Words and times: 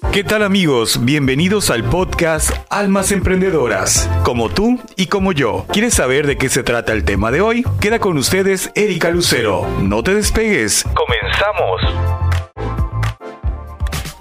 ¿Qué 0.00 0.22
tal 0.22 0.44
amigos? 0.44 1.04
Bienvenidos 1.04 1.70
al 1.70 1.82
podcast 1.82 2.52
Almas 2.70 3.10
Emprendedoras, 3.10 4.08
como 4.22 4.48
tú 4.48 4.78
y 4.94 5.06
como 5.06 5.32
yo. 5.32 5.66
¿Quieres 5.72 5.94
saber 5.94 6.26
de 6.28 6.38
qué 6.38 6.48
se 6.48 6.62
trata 6.62 6.92
el 6.92 7.04
tema 7.04 7.32
de 7.32 7.40
hoy? 7.40 7.64
Queda 7.80 7.98
con 7.98 8.16
ustedes 8.16 8.70
Erika 8.76 9.10
Lucero. 9.10 9.66
No 9.82 10.04
te 10.04 10.14
despegues. 10.14 10.84
Comenzamos. 10.94 11.82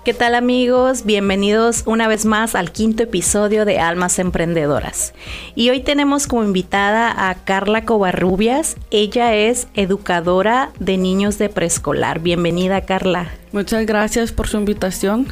¿Qué 0.04 0.16
tal 0.16 0.34
amigos? 0.34 1.06
Bienvenidos 1.06 1.84
una 1.86 2.08
vez 2.08 2.26
más 2.26 2.56
al 2.56 2.72
quinto 2.72 3.04
episodio 3.04 3.64
de 3.64 3.80
Almas 3.80 4.18
Emprendedoras. 4.18 5.14
Y 5.54 5.70
hoy 5.70 5.82
tenemos 5.82 6.26
como 6.26 6.44
invitada 6.44 7.30
a 7.30 7.36
Carla 7.36 7.86
Covarrubias. 7.86 8.78
Ella 8.90 9.36
es 9.36 9.68
educadora 9.76 10.72
de 10.80 10.98
niños 10.98 11.38
de 11.38 11.50
preescolar. 11.50 12.20
Bienvenida 12.20 12.82
Carla. 12.82 13.30
Muchas 13.52 13.86
gracias 13.86 14.32
por 14.32 14.48
su 14.48 14.58
invitación. 14.58 15.28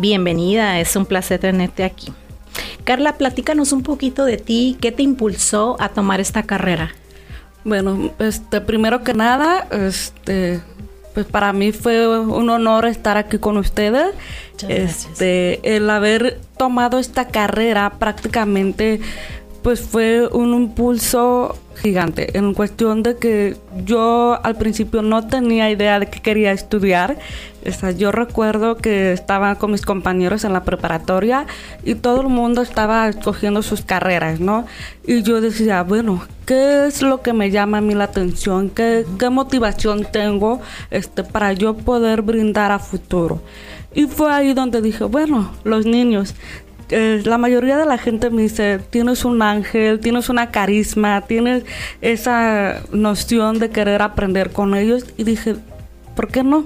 Bienvenida, 0.00 0.80
es 0.80 0.96
un 0.96 1.04
placer 1.04 1.40
tenerte 1.40 1.84
aquí. 1.84 2.10
Carla, 2.84 3.18
platícanos 3.18 3.72
un 3.72 3.82
poquito 3.82 4.24
de 4.24 4.38
ti, 4.38 4.78
¿qué 4.80 4.92
te 4.92 5.02
impulsó 5.02 5.76
a 5.78 5.90
tomar 5.90 6.20
esta 6.20 6.44
carrera? 6.44 6.94
Bueno, 7.64 8.10
este, 8.18 8.62
primero 8.62 9.04
que 9.04 9.12
nada, 9.12 9.68
este, 9.70 10.62
pues 11.12 11.26
para 11.26 11.52
mí 11.52 11.72
fue 11.72 12.18
un 12.18 12.48
honor 12.48 12.86
estar 12.86 13.18
aquí 13.18 13.36
con 13.36 13.58
ustedes. 13.58 14.14
Este, 14.66 15.76
el 15.76 15.90
haber 15.90 16.40
tomado 16.56 16.98
esta 16.98 17.28
carrera 17.28 17.92
prácticamente 17.98 19.02
pues 19.62 19.80
fue 19.80 20.26
un 20.26 20.54
impulso 20.54 21.56
gigante 21.76 22.36
en 22.36 22.52
cuestión 22.54 23.02
de 23.02 23.16
que 23.16 23.56
yo 23.84 24.38
al 24.42 24.56
principio 24.56 25.02
no 25.02 25.26
tenía 25.26 25.70
idea 25.70 25.98
de 25.98 26.06
qué 26.08 26.20
quería 26.20 26.52
estudiar. 26.52 27.18
O 27.82 27.90
yo 27.90 28.10
recuerdo 28.10 28.76
que 28.76 29.12
estaba 29.12 29.54
con 29.56 29.72
mis 29.72 29.82
compañeros 29.82 30.44
en 30.44 30.54
la 30.54 30.64
preparatoria 30.64 31.46
y 31.84 31.94
todo 31.94 32.22
el 32.22 32.28
mundo 32.28 32.62
estaba 32.62 33.08
escogiendo 33.08 33.62
sus 33.62 33.82
carreras, 33.82 34.40
¿no? 34.40 34.66
Y 35.06 35.22
yo 35.22 35.42
decía, 35.42 35.82
bueno, 35.82 36.22
¿qué 36.46 36.86
es 36.86 37.02
lo 37.02 37.20
que 37.20 37.34
me 37.34 37.50
llama 37.50 37.78
a 37.78 37.80
mí 37.82 37.94
la 37.94 38.04
atención? 38.04 38.70
¿Qué, 38.70 39.04
qué 39.18 39.28
motivación 39.28 40.06
tengo 40.10 40.60
este, 40.90 41.22
para 41.22 41.52
yo 41.52 41.76
poder 41.76 42.22
brindar 42.22 42.72
a 42.72 42.78
futuro? 42.78 43.42
Y 43.92 44.06
fue 44.06 44.32
ahí 44.32 44.54
donde 44.54 44.80
dije, 44.80 45.04
bueno, 45.04 45.50
los 45.64 45.84
niños, 45.84 46.34
eh, 46.90 47.22
la 47.24 47.38
mayoría 47.38 47.76
de 47.76 47.86
la 47.86 47.98
gente 47.98 48.30
me 48.30 48.42
dice, 48.42 48.80
tienes 48.90 49.24
un 49.24 49.42
ángel, 49.42 50.00
tienes 50.00 50.28
una 50.28 50.50
carisma, 50.50 51.22
tienes 51.22 51.64
esa 52.00 52.82
noción 52.92 53.58
de 53.58 53.70
querer 53.70 54.02
aprender 54.02 54.50
con 54.50 54.74
ellos. 54.74 55.06
Y 55.16 55.24
dije, 55.24 55.56
¿por 56.14 56.28
qué 56.28 56.42
no? 56.42 56.64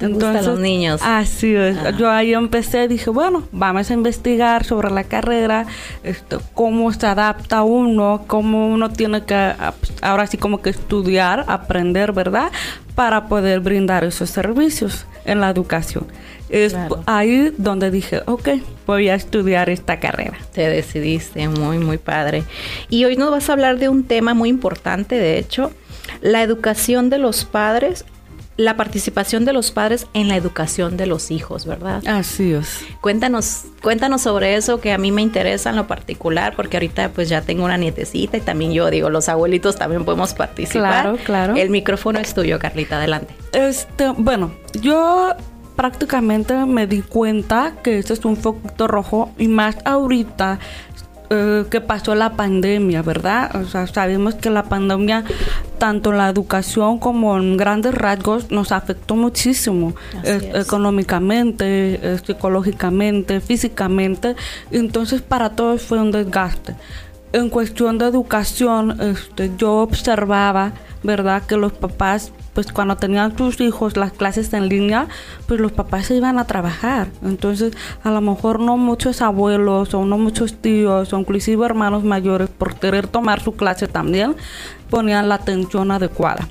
Entonces, 0.00 0.46
los 0.46 0.58
niños. 0.58 1.00
Así 1.04 1.54
es. 1.54 1.76
Yo 1.98 2.10
ahí 2.10 2.32
empecé, 2.32 2.88
dije, 2.88 3.10
bueno, 3.10 3.42
vamos 3.52 3.90
a 3.90 3.94
investigar 3.94 4.64
sobre 4.64 4.90
la 4.90 5.04
carrera, 5.04 5.66
esto, 6.02 6.40
cómo 6.54 6.90
se 6.92 7.06
adapta 7.06 7.62
uno, 7.62 8.24
cómo 8.26 8.68
uno 8.68 8.90
tiene 8.90 9.24
que, 9.24 9.52
ahora 10.00 10.26
sí 10.26 10.38
como 10.38 10.62
que 10.62 10.70
estudiar, 10.70 11.44
aprender, 11.48 12.12
¿verdad? 12.12 12.50
Para 12.94 13.26
poder 13.26 13.60
brindar 13.60 14.04
esos 14.04 14.30
servicios 14.30 15.06
en 15.26 15.40
la 15.40 15.50
educación. 15.50 16.06
Es 16.50 16.76
ahí 17.06 17.52
donde 17.56 17.90
dije, 17.90 18.22
ok, 18.26 18.48
voy 18.86 19.08
a 19.08 19.14
estudiar 19.14 19.70
esta 19.70 20.00
carrera. 20.00 20.36
Te 20.52 20.68
decidiste, 20.68 21.48
muy, 21.48 21.78
muy 21.78 21.98
padre. 21.98 22.44
Y 22.88 23.04
hoy 23.04 23.16
nos 23.16 23.30
vas 23.30 23.48
a 23.48 23.52
hablar 23.52 23.78
de 23.78 23.88
un 23.88 24.04
tema 24.04 24.34
muy 24.34 24.48
importante, 24.48 25.16
de 25.16 25.38
hecho, 25.38 25.70
la 26.20 26.42
educación 26.42 27.08
de 27.08 27.18
los 27.18 27.44
padres 27.44 28.04
la 28.60 28.76
participación 28.76 29.46
de 29.46 29.54
los 29.54 29.70
padres 29.70 30.06
en 30.12 30.28
la 30.28 30.36
educación 30.36 30.98
de 30.98 31.06
los 31.06 31.30
hijos, 31.30 31.64
¿verdad? 31.64 32.02
Así 32.06 32.52
es. 32.52 32.84
Cuéntanos, 33.00 33.64
cuéntanos 33.80 34.20
sobre 34.20 34.54
eso 34.54 34.80
que 34.82 34.92
a 34.92 34.98
mí 34.98 35.12
me 35.12 35.22
interesa 35.22 35.70
en 35.70 35.76
lo 35.76 35.86
particular, 35.86 36.54
porque 36.54 36.76
ahorita 36.76 37.08
pues 37.10 37.30
ya 37.30 37.40
tengo 37.40 37.64
una 37.64 37.78
nietecita 37.78 38.36
y 38.36 38.40
también 38.40 38.72
yo 38.72 38.90
digo, 38.90 39.08
los 39.08 39.30
abuelitos 39.30 39.76
también 39.76 40.04
podemos 40.04 40.34
participar. 40.34 41.02
Claro, 41.02 41.18
claro. 41.24 41.56
El 41.56 41.70
micrófono 41.70 42.18
es 42.18 42.34
tuyo, 42.34 42.58
Carlita, 42.58 42.98
adelante. 42.98 43.34
Este, 43.52 44.10
bueno, 44.18 44.52
yo 44.82 45.34
prácticamente 45.80 46.54
me 46.66 46.86
di 46.86 47.00
cuenta 47.00 47.72
que 47.82 47.98
este 47.98 48.12
es 48.12 48.26
un 48.26 48.36
foco 48.36 48.86
rojo 48.86 49.30
y 49.38 49.48
más 49.48 49.78
ahorita 49.86 50.58
eh, 51.30 51.64
que 51.70 51.80
pasó 51.80 52.14
la 52.14 52.36
pandemia, 52.36 53.00
¿verdad? 53.00 53.56
O 53.56 53.64
sea, 53.64 53.86
sabemos 53.86 54.34
que 54.34 54.50
la 54.50 54.64
pandemia, 54.64 55.24
tanto 55.78 56.10
en 56.10 56.18
la 56.18 56.28
educación 56.28 56.98
como 56.98 57.34
en 57.38 57.56
grandes 57.56 57.94
rasgos, 57.94 58.50
nos 58.50 58.72
afectó 58.72 59.16
muchísimo, 59.16 59.94
eh, 60.22 60.52
económicamente, 60.54 61.94
eh, 61.94 62.18
psicológicamente, 62.26 63.40
físicamente. 63.40 64.36
Entonces, 64.70 65.22
para 65.22 65.56
todos 65.56 65.80
fue 65.80 65.98
un 65.98 66.10
desgaste. 66.10 66.74
En 67.32 67.48
cuestión 67.48 67.96
de 67.96 68.04
educación, 68.04 69.00
este, 69.00 69.50
yo 69.56 69.76
observaba, 69.76 70.72
¿verdad?, 71.02 71.42
que 71.46 71.56
los 71.56 71.72
papás 71.72 72.32
pues 72.54 72.72
cuando 72.72 72.96
tenían 72.96 73.36
sus 73.36 73.60
hijos 73.60 73.96
las 73.96 74.12
clases 74.12 74.52
en 74.52 74.68
línea, 74.68 75.06
pues 75.46 75.60
los 75.60 75.72
papás 75.72 76.06
se 76.06 76.16
iban 76.16 76.38
a 76.38 76.46
trabajar. 76.46 77.08
Entonces, 77.22 77.72
a 78.02 78.10
lo 78.10 78.20
mejor 78.20 78.60
no 78.60 78.76
muchos 78.76 79.22
abuelos 79.22 79.94
o 79.94 80.04
no 80.04 80.18
muchos 80.18 80.54
tíos 80.54 81.12
o 81.12 81.18
inclusive 81.18 81.64
hermanos 81.64 82.04
mayores 82.04 82.48
por 82.48 82.74
querer 82.74 83.06
tomar 83.06 83.40
su 83.40 83.52
clase 83.52 83.86
también 83.86 84.34
ponían 84.90 85.28
la 85.28 85.36
atención 85.36 85.90
adecuada. 85.90 86.48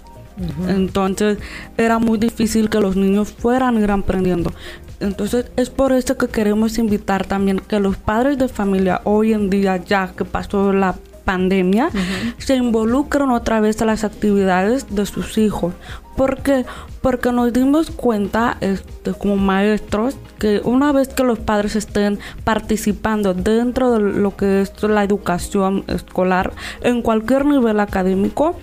Entonces, 0.70 1.38
era 1.78 2.00
muy 2.00 2.18
difícil 2.18 2.70
que 2.70 2.80
los 2.80 2.96
niños 2.96 3.34
fueran 3.34 3.78
ir 3.78 3.92
aprendiendo. 3.92 4.54
Entonces 5.02 5.52
es 5.56 5.70
por 5.70 5.94
eso 5.94 6.18
que 6.18 6.28
queremos 6.28 6.78
invitar 6.78 7.26
también 7.26 7.60
que 7.60 7.80
los 7.80 7.98
padres 7.98 8.38
de 8.38 8.48
familia 8.50 9.02
hoy 9.06 9.34
en 9.34 9.50
día, 9.50 9.78
ya 9.78 10.12
que 10.16 10.26
pasó 10.26 10.74
la 10.74 10.96
pandemia, 11.30 11.92
se 12.40 12.56
involucran 12.56 13.30
otra 13.30 13.60
vez 13.60 13.80
a 13.84 13.86
las 13.86 14.04
actividades 14.04 14.96
de 14.96 15.06
sus 15.06 15.38
hijos. 15.38 15.76
¿Por 16.18 16.42
qué? 16.42 16.66
Porque 17.02 17.32
nos 17.32 17.54
dimos 17.54 17.92
cuenta 17.92 18.58
este, 18.62 19.14
como 19.14 19.36
maestros 19.36 20.18
que 20.40 20.60
una 20.64 20.92
vez 20.92 21.10
que 21.10 21.24
los 21.24 21.38
padres 21.38 21.76
estén 21.76 22.18
participando 22.44 23.36
dentro 23.36 23.92
de 23.92 24.00
lo 24.00 24.36
que 24.36 24.62
es 24.62 24.82
la 24.82 25.04
educación 25.04 25.84
escolar 25.86 26.52
en 26.82 27.04
cualquier 27.04 27.46
nivel 27.46 27.80
académico, 27.80 28.56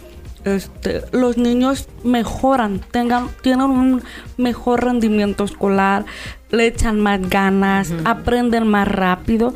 este, 0.47 1.03
los 1.12 1.37
niños 1.37 1.89
mejoran, 2.05 2.81
tengan, 2.91 3.29
tienen 3.43 3.67
un 3.67 4.03
mejor 4.37 4.84
rendimiento 4.84 5.45
escolar, 5.45 6.05
le 6.51 6.69
echan 6.69 7.01
más 7.01 7.29
ganas, 7.29 7.93
aprenden 8.05 8.69
más 8.69 8.87
rápido. 8.87 9.53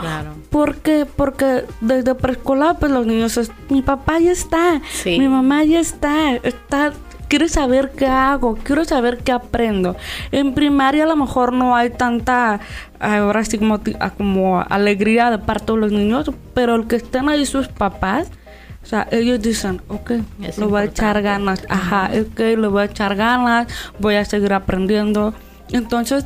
¿Por 0.51 0.77
qué? 0.79 1.07
Porque 1.07 1.65
desde 1.81 2.15
preescolar, 2.15 2.79
pues 2.79 2.91
los 2.91 3.07
niños, 3.07 3.37
es, 3.37 3.53
mi 3.69 3.83
papá 3.83 4.19
ya 4.19 4.33
está, 4.33 4.83
mi 5.05 5.29
mamá 5.29 5.63
ya 5.65 5.81
está, 5.81 6.35
está 6.37 6.93
quiero 7.31 7.49
saber 7.49 7.93
qué 7.93 8.07
hago, 8.07 8.59
quiero 8.63 8.85
saber 8.85 9.19
qué 9.19 9.33
aprendo. 9.33 9.97
En 10.33 10.53
primaria 10.53 11.05
a 11.05 11.07
lo 11.07 11.17
mejor 11.17 11.53
no 11.53 11.77
hay 11.77 11.91
tanta, 11.91 12.61
ahora 12.99 13.45
sí 13.45 13.57
como, 13.57 13.81
como 14.19 14.61
alegría 14.69 15.31
de 15.31 15.39
parte 15.39 15.73
de 15.73 15.79
los 15.79 15.93
niños, 15.93 16.31
pero 16.53 16.75
el 16.75 16.89
que 16.89 16.97
estén 16.97 17.29
ahí 17.29 17.47
sus 17.47 17.69
papás, 17.69 18.31
o 18.83 18.87
sea, 18.87 19.07
ellos 19.11 19.41
dicen, 19.41 19.83
ok, 19.89 20.13
lo 20.59 20.69
voy 20.69 20.83
a 20.83 20.85
echar 20.85 21.21
ganas, 21.23 21.65
ajá, 21.69 22.11
ok, 22.19 22.39
le 22.39 22.67
voy 22.67 22.83
a 22.83 22.85
echar 22.87 23.15
ganas, 23.15 23.67
voy 23.99 24.15
a 24.15 24.25
seguir 24.25 24.53
aprendiendo. 24.53 25.35
Entonces, 25.71 26.25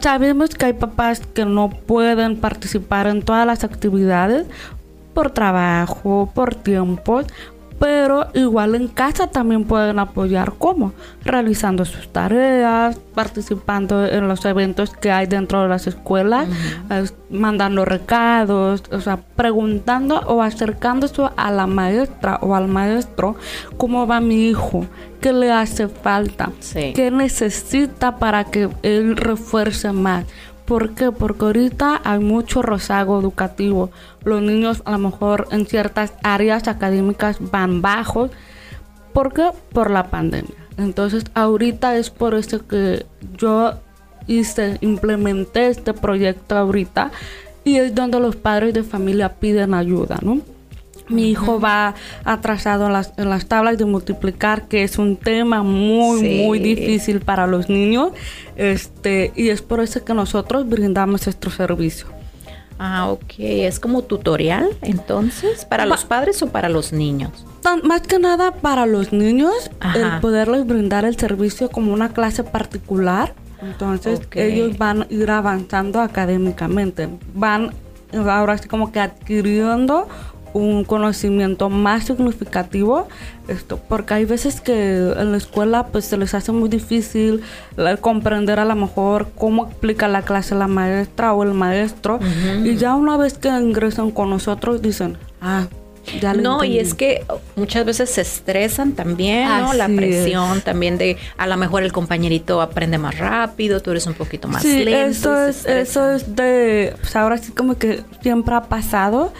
sabemos 0.00 0.50
que 0.50 0.66
hay 0.66 0.72
papás 0.74 1.20
que 1.34 1.44
no 1.44 1.70
pueden 1.70 2.36
participar 2.36 3.06
en 3.06 3.22
todas 3.22 3.46
las 3.46 3.64
actividades 3.64 4.46
por 5.14 5.30
trabajo, 5.30 6.30
por 6.34 6.54
tiempos, 6.54 7.26
pero 7.82 8.28
igual 8.34 8.76
en 8.76 8.86
casa 8.86 9.26
también 9.26 9.64
pueden 9.64 9.98
apoyar 9.98 10.52
como 10.52 10.92
realizando 11.24 11.84
sus 11.84 12.06
tareas, 12.12 12.96
participando 13.12 14.06
en 14.06 14.28
los 14.28 14.44
eventos 14.44 14.94
que 14.94 15.10
hay 15.10 15.26
dentro 15.26 15.62
de 15.62 15.68
las 15.68 15.88
escuelas, 15.88 16.46
mandando 17.28 17.84
recados, 17.84 18.84
o 18.92 19.00
sea, 19.00 19.16
preguntando 19.16 20.20
o 20.28 20.42
acercándose 20.42 21.22
a 21.36 21.50
la 21.50 21.66
maestra 21.66 22.38
o 22.40 22.54
al 22.54 22.68
maestro 22.68 23.34
cómo 23.78 24.06
va 24.06 24.20
mi 24.20 24.46
hijo, 24.48 24.86
qué 25.20 25.32
le 25.32 25.50
hace 25.50 25.88
falta, 25.88 26.52
qué 26.94 27.10
necesita 27.10 28.16
para 28.16 28.44
que 28.44 28.68
él 28.84 29.16
refuerce 29.16 29.90
más 29.90 30.24
¿Por 30.66 30.94
qué? 30.94 31.10
Porque 31.10 31.44
ahorita 31.44 32.00
hay 32.04 32.20
mucho 32.20 32.62
rozago 32.62 33.20
educativo. 33.20 33.90
Los 34.24 34.42
niños 34.42 34.82
a 34.84 34.92
lo 34.92 34.98
mejor 34.98 35.48
en 35.50 35.66
ciertas 35.66 36.12
áreas 36.22 36.68
académicas 36.68 37.38
van 37.50 37.82
bajos. 37.82 38.30
¿Por 39.12 39.32
qué? 39.32 39.50
Por 39.72 39.90
la 39.90 40.08
pandemia. 40.10 40.54
Entonces 40.78 41.24
ahorita 41.34 41.96
es 41.96 42.10
por 42.10 42.34
eso 42.34 42.66
que 42.66 43.04
yo 43.36 43.74
hice, 44.26 44.78
implementé 44.80 45.68
este 45.68 45.92
proyecto 45.92 46.56
ahorita 46.56 47.10
y 47.64 47.76
es 47.76 47.94
donde 47.94 48.20
los 48.20 48.36
padres 48.36 48.74
de 48.74 48.82
familia 48.82 49.34
piden 49.34 49.74
ayuda, 49.74 50.18
¿no? 50.22 50.40
Mi 51.12 51.30
hijo 51.30 51.60
va 51.60 51.94
atrasado 52.24 52.86
en 52.86 52.92
las, 52.94 53.12
en 53.16 53.28
las, 53.30 53.46
tablas 53.46 53.78
de 53.78 53.84
multiplicar, 53.84 54.68
que 54.68 54.82
es 54.82 54.98
un 54.98 55.16
tema 55.16 55.62
muy, 55.62 56.22
muy 56.44 56.58
difícil 56.58 57.20
para 57.20 57.46
los 57.46 57.68
niños. 57.68 58.12
Este, 58.56 59.32
y 59.36 59.50
es 59.50 59.62
por 59.62 59.80
eso 59.80 60.04
que 60.04 60.14
nosotros 60.14 60.68
brindamos 60.68 61.26
nuestro 61.26 61.50
servicio. 61.50 62.06
Ah, 62.78 63.10
ok. 63.10 63.34
¿Es 63.38 63.78
como 63.78 64.02
tutorial 64.02 64.70
entonces? 64.82 65.64
¿Para 65.64 65.86
los 65.86 66.04
padres 66.04 66.42
o 66.42 66.48
para 66.48 66.68
los 66.68 66.92
niños? 66.92 67.46
más 67.84 68.02
que 68.02 68.18
nada 68.18 68.54
para 68.54 68.86
los 68.86 69.12
niños, 69.12 69.70
el 69.94 70.20
poderles 70.20 70.66
brindar 70.66 71.04
el 71.04 71.16
servicio 71.16 71.70
como 71.70 71.92
una 71.92 72.12
clase 72.12 72.42
particular. 72.42 73.34
Entonces 73.60 74.20
ellos 74.34 74.76
van 74.78 75.02
a 75.02 75.06
ir 75.10 75.30
avanzando 75.30 76.00
académicamente. 76.00 77.08
Van 77.34 77.72
ahora 78.12 78.58
sí 78.58 78.68
como 78.68 78.90
que 78.90 78.98
adquiriendo 78.98 80.08
un 80.52 80.84
conocimiento 80.84 81.70
más 81.70 82.04
significativo 82.04 83.08
esto 83.48 83.80
porque 83.88 84.14
hay 84.14 84.24
veces 84.24 84.60
que 84.60 84.96
en 84.96 85.32
la 85.32 85.36
escuela 85.36 85.86
pues 85.86 86.04
se 86.04 86.16
les 86.16 86.34
hace 86.34 86.52
muy 86.52 86.68
difícil 86.68 87.42
comprender 88.00 88.58
a 88.58 88.64
lo 88.64 88.76
mejor 88.76 89.28
cómo 89.36 89.66
explica 89.66 90.08
la 90.08 90.22
clase 90.22 90.54
la 90.54 90.68
maestra 90.68 91.32
o 91.32 91.42
el 91.42 91.54
maestro 91.54 92.20
y 92.64 92.76
ya 92.76 92.94
una 92.94 93.16
vez 93.16 93.38
que 93.38 93.48
ingresan 93.48 94.10
con 94.10 94.30
nosotros 94.30 94.82
dicen 94.82 95.16
ah 95.40 95.66
no, 96.40 96.64
y 96.64 96.78
es 96.78 96.94
que 96.94 97.24
muchas 97.56 97.84
veces 97.84 98.10
se 98.10 98.22
estresan 98.22 98.92
también, 98.92 99.48
¿no? 99.48 99.72
La 99.72 99.88
presión 99.88 100.60
también 100.60 100.98
de 100.98 101.16
a 101.36 101.46
lo 101.46 101.56
mejor 101.56 101.82
el 101.82 101.92
compañerito 101.92 102.60
aprende 102.60 102.98
más 102.98 103.18
rápido, 103.18 103.80
tú 103.80 103.90
eres 103.90 104.06
un 104.06 104.14
poquito 104.14 104.48
más 104.48 104.62
sí, 104.62 104.84
lento. 104.84 105.08
Eso 105.08 105.46
es, 105.46 105.66
eso 105.66 106.10
es 106.10 106.34
de, 106.34 106.94
pues 107.00 107.14
ahora 107.16 107.38
sí 107.38 107.52
como 107.52 107.76
que 107.76 108.02
siempre 108.20 108.54
ha 108.54 108.64
pasado 108.64 109.32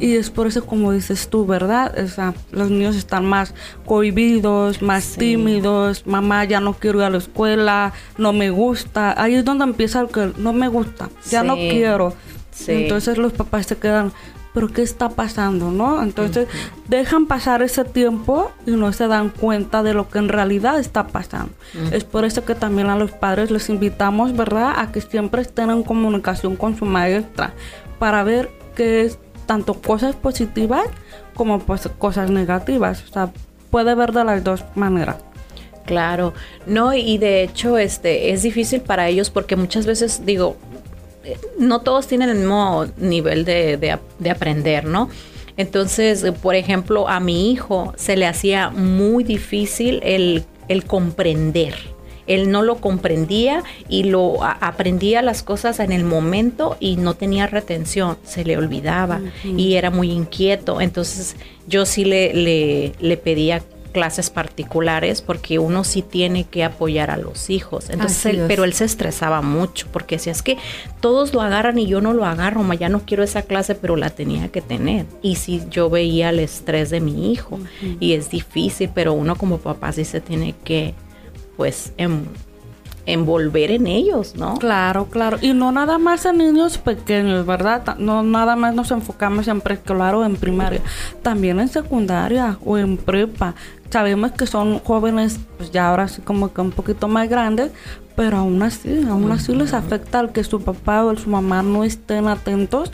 y 0.00 0.16
es 0.16 0.30
por 0.30 0.46
eso 0.46 0.64
como 0.64 0.92
dices 0.92 1.28
tú, 1.28 1.46
¿verdad? 1.46 1.96
O 1.98 2.08
sea, 2.08 2.34
los 2.50 2.70
niños 2.70 2.96
están 2.96 3.26
más 3.26 3.54
cohibidos, 3.84 4.82
más 4.82 5.16
tímidos, 5.16 6.06
mamá 6.06 6.44
ya 6.44 6.60
no 6.60 6.74
quiero 6.74 7.00
ir 7.00 7.04
a 7.04 7.10
la 7.10 7.18
escuela, 7.18 7.92
no 8.18 8.32
me 8.32 8.50
gusta. 8.50 9.20
Ahí 9.20 9.34
es 9.34 9.44
donde 9.44 9.64
empieza 9.64 10.00
el 10.00 10.08
que 10.08 10.32
no 10.36 10.52
me 10.52 10.68
gusta, 10.68 11.08
ya 11.30 11.42
no 11.42 11.56
quiero. 11.56 12.14
Entonces 12.66 13.18
los 13.18 13.32
papás 13.32 13.66
se 13.66 13.76
quedan, 13.76 14.12
pero 14.56 14.68
¿qué 14.68 14.80
está 14.80 15.10
pasando, 15.10 15.70
no? 15.70 16.02
Entonces 16.02 16.48
dejan 16.88 17.26
pasar 17.26 17.60
ese 17.60 17.84
tiempo 17.84 18.50
y 18.64 18.70
no 18.70 18.90
se 18.94 19.06
dan 19.06 19.28
cuenta 19.28 19.82
de 19.82 19.92
lo 19.92 20.08
que 20.08 20.18
en 20.18 20.30
realidad 20.30 20.80
está 20.80 21.08
pasando. 21.08 21.52
Es 21.92 22.04
por 22.04 22.24
eso 22.24 22.46
que 22.46 22.54
también 22.54 22.88
a 22.88 22.96
los 22.96 23.10
padres 23.10 23.50
les 23.50 23.68
invitamos, 23.68 24.34
¿verdad?, 24.34 24.72
a 24.78 24.92
que 24.92 25.02
siempre 25.02 25.42
estén 25.42 25.68
en 25.68 25.82
comunicación 25.82 26.56
con 26.56 26.74
su 26.74 26.86
maestra 26.86 27.52
para 27.98 28.24
ver 28.24 28.48
qué 28.74 29.02
es 29.02 29.18
tanto 29.44 29.74
cosas 29.74 30.16
positivas 30.16 30.88
como 31.34 31.58
pues, 31.58 31.86
cosas 31.98 32.30
negativas. 32.30 33.04
O 33.10 33.12
sea, 33.12 33.30
puede 33.70 33.94
ver 33.94 34.12
de 34.12 34.24
las 34.24 34.42
dos 34.42 34.64
maneras. 34.74 35.16
Claro, 35.84 36.32
no, 36.66 36.94
y 36.94 37.18
de 37.18 37.42
hecho 37.42 37.76
este 37.76 38.30
es 38.30 38.42
difícil 38.42 38.80
para 38.80 39.06
ellos 39.06 39.28
porque 39.28 39.54
muchas 39.54 39.84
veces 39.84 40.24
digo, 40.24 40.56
no 41.58 41.80
todos 41.80 42.06
tienen 42.06 42.30
el 42.30 42.36
mismo 42.38 42.86
nivel 42.98 43.44
de, 43.44 43.98
aprender, 44.30 44.84
¿no? 44.84 45.08
Entonces, 45.56 46.24
por 46.42 46.54
ejemplo, 46.54 47.08
a 47.08 47.18
mi 47.20 47.50
hijo 47.50 47.94
se 47.96 48.16
le 48.16 48.26
hacía 48.26 48.70
muy 48.70 49.24
difícil 49.24 50.00
el, 50.02 50.44
comprender. 50.86 51.74
Él 52.26 52.50
no 52.50 52.62
lo 52.62 52.76
comprendía 52.76 53.62
y 53.88 54.02
lo 54.02 54.42
aprendía 54.42 55.22
las 55.22 55.44
cosas 55.44 55.78
en 55.78 55.92
el 55.92 56.04
momento 56.04 56.76
y 56.80 56.96
no 56.96 57.14
tenía 57.14 57.46
retención, 57.46 58.18
se 58.24 58.44
le 58.44 58.58
olvidaba 58.58 59.20
y 59.44 59.74
era 59.74 59.90
muy 59.90 60.10
inquieto. 60.10 60.80
Entonces 60.80 61.36
yo 61.68 61.86
sí 61.86 62.04
le, 62.04 62.34
le, 62.34 62.92
le 62.98 63.16
pedía 63.16 63.62
clases 63.96 64.28
particulares 64.28 65.22
porque 65.22 65.58
uno 65.58 65.82
sí 65.82 66.02
tiene 66.02 66.44
que 66.44 66.64
apoyar 66.64 67.10
a 67.10 67.16
los 67.16 67.48
hijos. 67.48 67.88
Entonces, 67.88 68.42
pero 68.46 68.64
él 68.64 68.74
se 68.74 68.84
estresaba 68.84 69.40
mucho 69.40 69.86
porque 69.90 70.16
decía, 70.16 70.32
es 70.32 70.42
que 70.42 70.58
todos 71.00 71.32
lo 71.32 71.40
agarran 71.40 71.78
y 71.78 71.86
yo 71.86 72.02
no 72.02 72.12
lo 72.12 72.26
agarro, 72.26 72.70
ya 72.74 72.90
no 72.90 73.00
quiero 73.06 73.22
esa 73.22 73.40
clase, 73.40 73.74
pero 73.74 73.96
la 73.96 74.10
tenía 74.10 74.48
que 74.48 74.60
tener. 74.60 75.06
Y 75.22 75.36
si 75.36 75.62
yo 75.70 75.88
veía 75.88 76.28
el 76.28 76.40
estrés 76.40 76.90
de 76.90 77.00
mi 77.00 77.32
hijo 77.32 77.58
y 78.00 78.12
es 78.12 78.28
difícil, 78.28 78.90
pero 78.94 79.14
uno 79.14 79.36
como 79.36 79.56
papá 79.56 79.92
sí 79.92 80.04
se 80.04 80.20
tiene 80.20 80.54
que, 80.62 80.92
pues, 81.56 81.94
em, 81.96 82.26
envolver 83.06 83.70
en 83.70 83.86
ellos, 83.86 84.34
¿no? 84.36 84.58
Claro, 84.58 85.06
claro. 85.06 85.38
Y 85.40 85.54
no 85.54 85.72
nada 85.72 85.96
más 85.98 86.26
en 86.26 86.38
niños 86.38 86.76
pequeños, 86.76 87.46
¿verdad? 87.46 87.96
No 87.98 88.22
nada 88.22 88.56
más 88.56 88.74
nos 88.74 88.90
enfocamos 88.90 89.48
en 89.48 89.60
preescolar 89.60 90.14
o 90.16 90.24
en 90.24 90.36
primaria, 90.36 90.80
también 91.22 91.60
en 91.60 91.68
secundaria 91.68 92.58
o 92.64 92.76
en 92.76 92.96
prepa. 92.96 93.54
Sabemos 93.90 94.32
que 94.32 94.46
son 94.46 94.80
jóvenes, 94.80 95.38
pues 95.56 95.70
ya 95.70 95.88
ahora 95.88 96.08
sí 96.08 96.22
como 96.22 96.52
que 96.52 96.60
un 96.60 96.72
poquito 96.72 97.08
más 97.08 97.28
grandes, 97.28 97.70
pero 98.16 98.38
aún 98.38 98.62
así, 98.62 99.06
aún 99.08 99.30
así 99.30 99.54
les 99.54 99.74
afecta 99.74 100.18
al 100.18 100.32
que 100.32 100.42
su 100.44 100.60
papá 100.60 101.04
o 101.04 101.16
su 101.16 101.30
mamá 101.30 101.62
no 101.62 101.84
estén 101.84 102.28
atentos. 102.28 102.92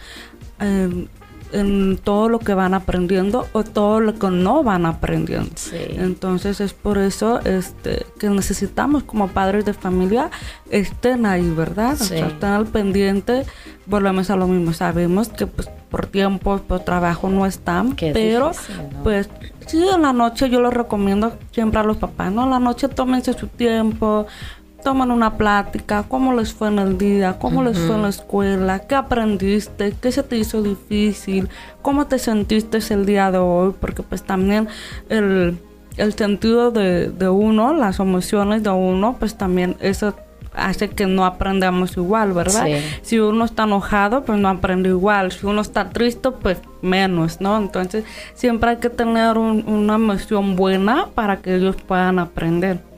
Eh, 0.60 1.06
en 1.52 1.98
todo 1.98 2.28
lo 2.28 2.38
que 2.38 2.54
van 2.54 2.74
aprendiendo 2.74 3.46
o 3.52 3.62
todo 3.64 4.00
lo 4.00 4.14
que 4.18 4.28
no 4.28 4.62
van 4.62 4.86
aprendiendo. 4.86 5.50
Entonces 5.72 6.60
es 6.60 6.72
por 6.72 6.98
eso 6.98 7.40
este, 7.40 8.06
que 8.18 8.28
necesitamos 8.28 9.02
como 9.04 9.28
padres 9.28 9.64
de 9.64 9.72
familia 9.72 10.30
estén 10.70 11.26
ahí, 11.26 11.48
¿verdad? 11.50 11.94
O 11.94 12.04
sea, 12.04 12.26
estén 12.26 12.50
al 12.50 12.66
pendiente. 12.66 13.44
Volvemos 13.86 14.30
a 14.30 14.36
lo 14.36 14.46
mismo. 14.46 14.72
Sabemos 14.72 15.28
que 15.28 15.46
pues 15.46 15.68
por 15.90 16.06
tiempo, 16.06 16.58
por 16.58 16.80
trabajo 16.80 17.28
no 17.28 17.44
están, 17.44 17.94
pero 17.94 18.52
pues 19.02 19.28
sí, 19.66 19.86
en 19.86 20.02
la 20.02 20.14
noche 20.14 20.48
yo 20.48 20.60
lo 20.60 20.70
recomiendo 20.70 21.36
siempre 21.50 21.80
a 21.80 21.82
los 21.82 21.98
papás, 21.98 22.32
¿no? 22.32 22.44
En 22.44 22.50
la 22.50 22.58
noche 22.58 22.88
tómense 22.88 23.34
su 23.34 23.46
tiempo, 23.48 24.26
toman 24.82 25.10
una 25.10 25.36
plática, 25.36 26.04
cómo 26.08 26.34
les 26.34 26.52
fue 26.52 26.68
en 26.68 26.78
el 26.78 26.98
día, 26.98 27.38
cómo 27.38 27.62
les 27.62 27.78
fue 27.78 27.96
en 27.96 28.02
la 28.02 28.08
escuela, 28.08 28.80
qué 28.80 28.94
aprendiste, 28.94 29.94
qué 30.00 30.12
se 30.12 30.22
te 30.22 30.36
hizo 30.36 30.62
difícil, 30.62 31.48
cómo 31.82 32.06
te 32.06 32.18
sentiste 32.18 32.78
el 32.90 33.06
día 33.06 33.30
de 33.30 33.38
hoy, 33.38 33.74
porque 33.80 34.02
pues 34.02 34.22
también 34.22 34.68
el, 35.08 35.58
sentido 36.16 36.70
de, 36.70 37.08
de, 37.08 37.28
uno, 37.28 37.74
las 37.74 38.00
emociones 38.00 38.62
de 38.62 38.70
uno, 38.70 39.16
pues 39.18 39.36
también 39.36 39.76
eso 39.80 40.14
hace 40.54 40.90
que 40.90 41.06
no 41.06 41.24
aprendamos 41.24 41.96
igual, 41.96 42.32
¿verdad? 42.32 42.66
Si 43.02 43.18
uno 43.18 43.44
está 43.44 43.64
enojado, 43.64 44.24
pues 44.24 44.38
no 44.38 44.48
aprende 44.48 44.90
igual. 44.90 45.32
Si 45.32 45.46
uno 45.46 45.60
está 45.60 45.90
triste, 45.90 46.30
pues 46.30 46.58
menos, 46.82 47.40
¿no? 47.40 47.56
Entonces 47.56 48.04
siempre 48.34 48.70
hay 48.70 48.76
que 48.76 48.90
tener 48.90 49.38
una 49.38 49.94
emoción 49.94 50.56
buena 50.56 51.08
para 51.14 51.38
que 51.38 51.54
ellos 51.54 51.76
puedan 51.76 52.18
aprender. 52.18 52.91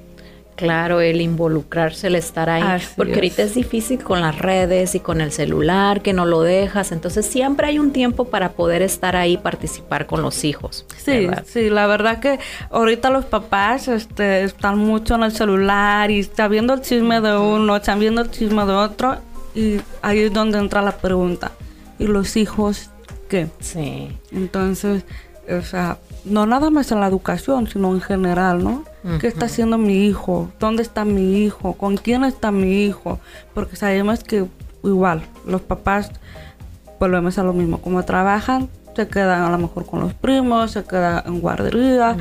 Claro, 0.56 1.00
el 1.00 1.20
involucrarse, 1.20 2.06
el 2.06 2.14
estar 2.14 2.48
ahí, 2.48 2.80
porque 2.96 3.14
ahorita 3.14 3.42
es 3.42 3.54
difícil 3.54 4.02
con 4.02 4.20
las 4.20 4.38
redes 4.38 4.94
y 4.94 5.00
con 5.00 5.20
el 5.20 5.32
celular, 5.32 6.00
que 6.00 6.12
no 6.12 6.26
lo 6.26 6.43
dejas, 6.43 6.93
entonces 6.93 7.26
siempre 7.26 7.67
hay 7.67 7.79
un 7.81 7.93
tiempo 7.93 8.26
para 8.26 8.52
poder 8.52 8.82
estar 8.82 9.17
ahí, 9.17 9.36
participar 9.36 10.06
con 10.06 10.22
los 10.22 10.44
hijos. 10.44 10.86
Sí, 10.96 11.29
sí, 11.44 11.70
la 11.70 11.86
verdad 11.86 12.20
que 12.20 12.38
ahorita 12.70 13.10
los 13.10 13.24
papás 13.24 13.88
este, 13.88 14.44
están 14.44 14.79
mucho 14.79 15.17
en 15.17 15.24
el 15.24 15.32
celular 15.32 16.10
y 16.10 16.20
está 16.20 16.46
viendo 16.46 16.74
el 16.74 16.82
chisme 16.82 17.20
de 17.20 17.36
uno, 17.36 17.76
están 17.76 17.98
viendo 17.98 18.22
el 18.22 18.31
chisme 18.31 18.64
de 18.64 18.72
otro 18.72 19.17
y 19.55 19.81
ahí 20.02 20.20
es 20.20 20.32
donde 20.32 20.58
entra 20.58 20.82
la 20.82 20.96
pregunta, 20.98 21.50
¿y 21.98 22.06
los 22.06 22.36
hijos 22.36 22.90
qué? 23.29 23.48
Sí. 23.60 24.17
Entonces, 24.31 25.05
o 25.51 25.63
sea, 25.63 25.98
no 26.24 26.46
nada 26.46 26.70
más 26.70 26.91
en 26.93 27.01
la 27.01 27.06
educación, 27.06 27.67
sino 27.67 27.93
en 27.94 28.01
general, 28.01 28.63
¿no? 28.63 28.84
¿Qué 29.20 29.27
está 29.27 29.46
haciendo 29.46 29.77
mi 29.77 30.06
hijo? 30.06 30.51
¿Dónde 30.58 30.82
está 30.82 31.05
mi 31.05 31.44
hijo? 31.44 31.74
¿Con 31.74 31.96
quién 31.96 32.24
está 32.24 32.51
mi 32.51 32.84
hijo? 32.84 33.20
Porque 33.53 33.77
sabemos 33.77 34.24
que 34.24 34.46
igual 34.82 35.22
los 35.46 35.60
papás 35.60 36.10
volvemos 36.98 37.36
a 37.39 37.43
lo 37.43 37.53
mismo. 37.53 37.79
Como 37.79 38.03
trabajan, 38.05 38.70
se 38.94 39.08
quedan 39.08 39.43
a 39.43 39.51
lo 39.51 39.58
mejor 39.58 39.86
con 39.86 40.01
los 40.01 40.15
primos, 40.15 40.72
se 40.72 40.84
quedan 40.84 41.22
en 41.27 41.41
guardería, 41.41 42.17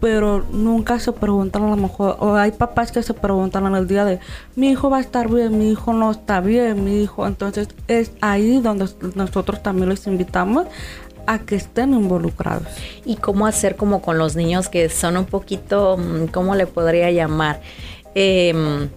pero 0.00 0.44
nunca 0.52 0.98
se 0.98 1.12
preguntan 1.12 1.64
a 1.64 1.70
lo 1.70 1.76
mejor, 1.76 2.16
o 2.20 2.34
hay 2.34 2.52
papás 2.52 2.92
que 2.92 3.02
se 3.02 3.14
preguntan 3.14 3.66
en 3.66 3.74
el 3.74 3.86
día 3.86 4.04
de, 4.04 4.20
mi 4.54 4.70
hijo 4.70 4.90
va 4.90 4.98
a 4.98 5.00
estar 5.00 5.28
bien, 5.28 5.58
mi 5.58 5.70
hijo 5.70 5.92
no 5.92 6.10
está 6.10 6.40
bien, 6.40 6.84
mi 6.84 7.02
hijo, 7.02 7.26
entonces 7.26 7.68
es 7.88 8.12
ahí 8.20 8.60
donde 8.60 8.88
nosotros 9.14 9.62
también 9.62 9.88
les 9.88 10.06
invitamos 10.06 10.66
a 11.26 11.38
que 11.40 11.56
estén 11.56 11.94
involucrados. 11.94 12.68
¿Y 13.04 13.16
cómo 13.16 13.46
hacer 13.46 13.76
como 13.76 14.02
con 14.02 14.18
los 14.18 14.36
niños 14.36 14.68
que 14.68 14.88
son 14.88 15.16
un 15.16 15.26
poquito, 15.26 15.96
mm, 15.96 16.26
¿cómo 16.26 16.54
le 16.54 16.66
podría 16.66 17.10
llamar? 17.10 17.60
Em, 18.14 18.88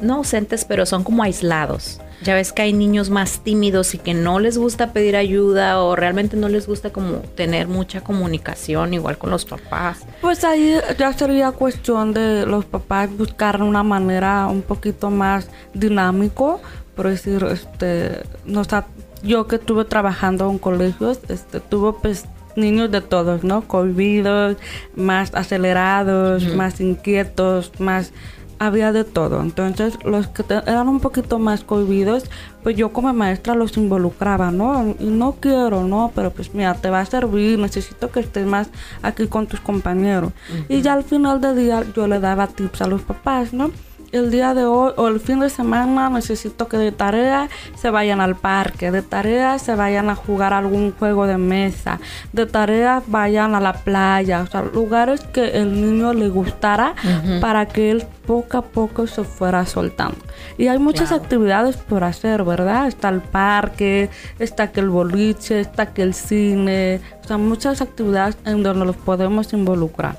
no 0.00 0.14
ausentes, 0.16 0.64
pero 0.64 0.86
son 0.86 1.04
como 1.04 1.22
aislados. 1.22 2.00
Ya 2.22 2.34
ves 2.34 2.52
que 2.52 2.62
hay 2.62 2.72
niños 2.72 3.10
más 3.10 3.40
tímidos 3.44 3.94
y 3.94 3.98
que 3.98 4.12
no 4.12 4.40
les 4.40 4.58
gusta 4.58 4.92
pedir 4.92 5.14
ayuda 5.14 5.80
o 5.80 5.94
realmente 5.94 6.36
no 6.36 6.48
les 6.48 6.66
gusta 6.66 6.90
como 6.90 7.18
tener 7.36 7.68
mucha 7.68 8.00
comunicación 8.00 8.92
igual 8.92 9.18
con 9.18 9.30
los 9.30 9.44
papás. 9.44 10.00
Pues 10.20 10.42
ahí 10.42 10.76
ya 10.98 11.12
sería 11.12 11.52
cuestión 11.52 12.12
de 12.12 12.44
los 12.44 12.64
papás 12.64 13.08
buscar 13.16 13.62
una 13.62 13.84
manera 13.84 14.48
un 14.48 14.62
poquito 14.62 15.10
más 15.10 15.48
dinámico, 15.74 16.60
por 16.96 17.08
decir, 17.08 17.44
este, 17.44 18.24
no 18.44 18.62
está 18.62 18.86
yo 19.22 19.46
que 19.46 19.56
estuve 19.56 19.84
trabajando 19.84 20.50
en 20.50 20.58
colegios, 20.58 21.20
este, 21.28 21.60
tuve 21.60 21.98
pues 22.00 22.26
niños 22.56 22.90
de 22.90 23.00
todos, 23.00 23.44
¿no? 23.44 23.62
Cohibidos, 23.62 24.56
más 24.96 25.34
acelerados, 25.34 26.54
más 26.54 26.80
inquietos, 26.80 27.72
más 27.78 28.12
había 28.58 28.92
de 28.92 29.04
todo. 29.04 29.40
Entonces, 29.40 29.98
los 30.04 30.26
que 30.28 30.42
eran 30.50 30.88
un 30.88 31.00
poquito 31.00 31.38
más 31.38 31.64
cohibidos, 31.64 32.24
pues 32.62 32.76
yo 32.76 32.92
como 32.92 33.12
maestra 33.12 33.54
los 33.54 33.76
involucraba, 33.76 34.50
¿no? 34.50 34.96
Y 34.98 35.06
no 35.06 35.36
quiero, 35.40 35.84
¿no? 35.84 36.12
Pero 36.14 36.30
pues 36.32 36.54
mira, 36.54 36.74
te 36.74 36.90
va 36.90 37.00
a 37.00 37.06
servir, 37.06 37.58
necesito 37.58 38.10
que 38.10 38.20
estés 38.20 38.46
más 38.46 38.68
aquí 39.02 39.26
con 39.28 39.46
tus 39.46 39.60
compañeros. 39.60 40.32
Y 40.68 40.82
ya 40.82 40.94
al 40.94 41.04
final 41.04 41.40
del 41.40 41.56
día 41.56 41.84
yo 41.94 42.06
le 42.06 42.20
daba 42.20 42.48
tips 42.48 42.82
a 42.82 42.86
los 42.86 43.02
papás, 43.02 43.52
¿no? 43.52 43.70
El 44.12 44.30
día 44.30 44.54
de 44.54 44.64
hoy 44.64 44.92
o 44.96 45.08
el 45.08 45.20
fin 45.20 45.40
de 45.40 45.50
semana 45.50 46.08
necesito 46.10 46.68
que 46.68 46.76
de 46.76 46.92
tarea 46.92 47.48
se 47.76 47.90
vayan 47.90 48.20
al 48.20 48.36
parque, 48.36 48.90
de 48.90 49.02
tarea 49.02 49.58
se 49.58 49.74
vayan 49.74 50.10
a 50.10 50.14
jugar 50.14 50.52
algún 50.52 50.92
juego 50.92 51.26
de 51.26 51.38
mesa, 51.38 52.00
de 52.32 52.46
tarea 52.46 53.02
vayan 53.06 53.54
a 53.54 53.60
la 53.60 53.72
playa, 53.72 54.42
o 54.42 54.46
sea, 54.46 54.62
lugares 54.62 55.20
que 55.20 55.60
el 55.60 55.80
niño 55.80 56.12
le 56.14 56.28
gustara 56.28 56.94
para 57.40 57.66
que 57.66 57.90
él 57.90 58.04
poco 58.26 58.58
a 58.58 58.62
poco 58.62 59.06
se 59.06 59.24
fuera 59.24 59.64
soltando. 59.66 60.18
Y 60.56 60.68
hay 60.68 60.78
muchas 60.78 61.12
actividades 61.12 61.76
por 61.76 62.04
hacer, 62.04 62.44
¿verdad? 62.44 62.86
Está 62.86 63.08
el 63.08 63.20
parque, 63.20 64.10
está 64.38 64.70
que 64.70 64.80
el 64.80 64.90
boliche, 64.90 65.60
está 65.60 65.86
que 65.92 66.02
el 66.02 66.14
cine, 66.14 67.00
o 67.24 67.26
sea, 67.26 67.38
muchas 67.38 67.80
actividades 67.80 68.36
en 68.44 68.62
donde 68.62 68.84
los 68.84 68.96
podemos 68.96 69.52
involucrar. 69.52 70.18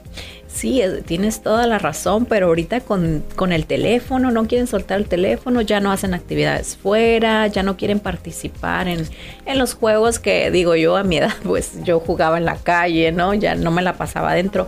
Sí, 0.52 0.82
tienes 1.06 1.42
toda 1.42 1.68
la 1.68 1.78
razón, 1.78 2.26
pero 2.26 2.48
ahorita 2.48 2.82
con, 2.82 3.24
con, 3.36 3.54
el 3.54 3.68
teléfono, 3.68 4.32
no 4.32 4.48
quieren 4.48 4.66
soltar 4.66 4.98
el 5.00 5.06
teléfono, 5.06 5.62
ya 5.62 5.80
no 5.80 5.92
hacen 5.92 6.16
actividades 6.16 6.76
fuera, 6.76 7.46
ya 7.48 7.62
no 7.62 7.78
quieren 7.78 8.00
participar 8.00 8.88
en, 8.88 9.08
en, 9.46 9.60
los 9.60 9.76
juegos 9.76 10.18
que 10.18 10.50
digo 10.50 10.76
yo 10.76 10.98
a 10.98 11.04
mi 11.04 11.18
edad, 11.18 11.34
pues 11.44 11.84
yo 11.84 12.00
jugaba 12.00 12.40
en 12.40 12.46
la 12.46 12.56
calle, 12.56 13.12
¿no? 13.12 13.36
Ya 13.36 13.54
no 13.54 13.70
me 13.70 13.84
la 13.84 13.94
pasaba 13.94 14.32
adentro. 14.32 14.68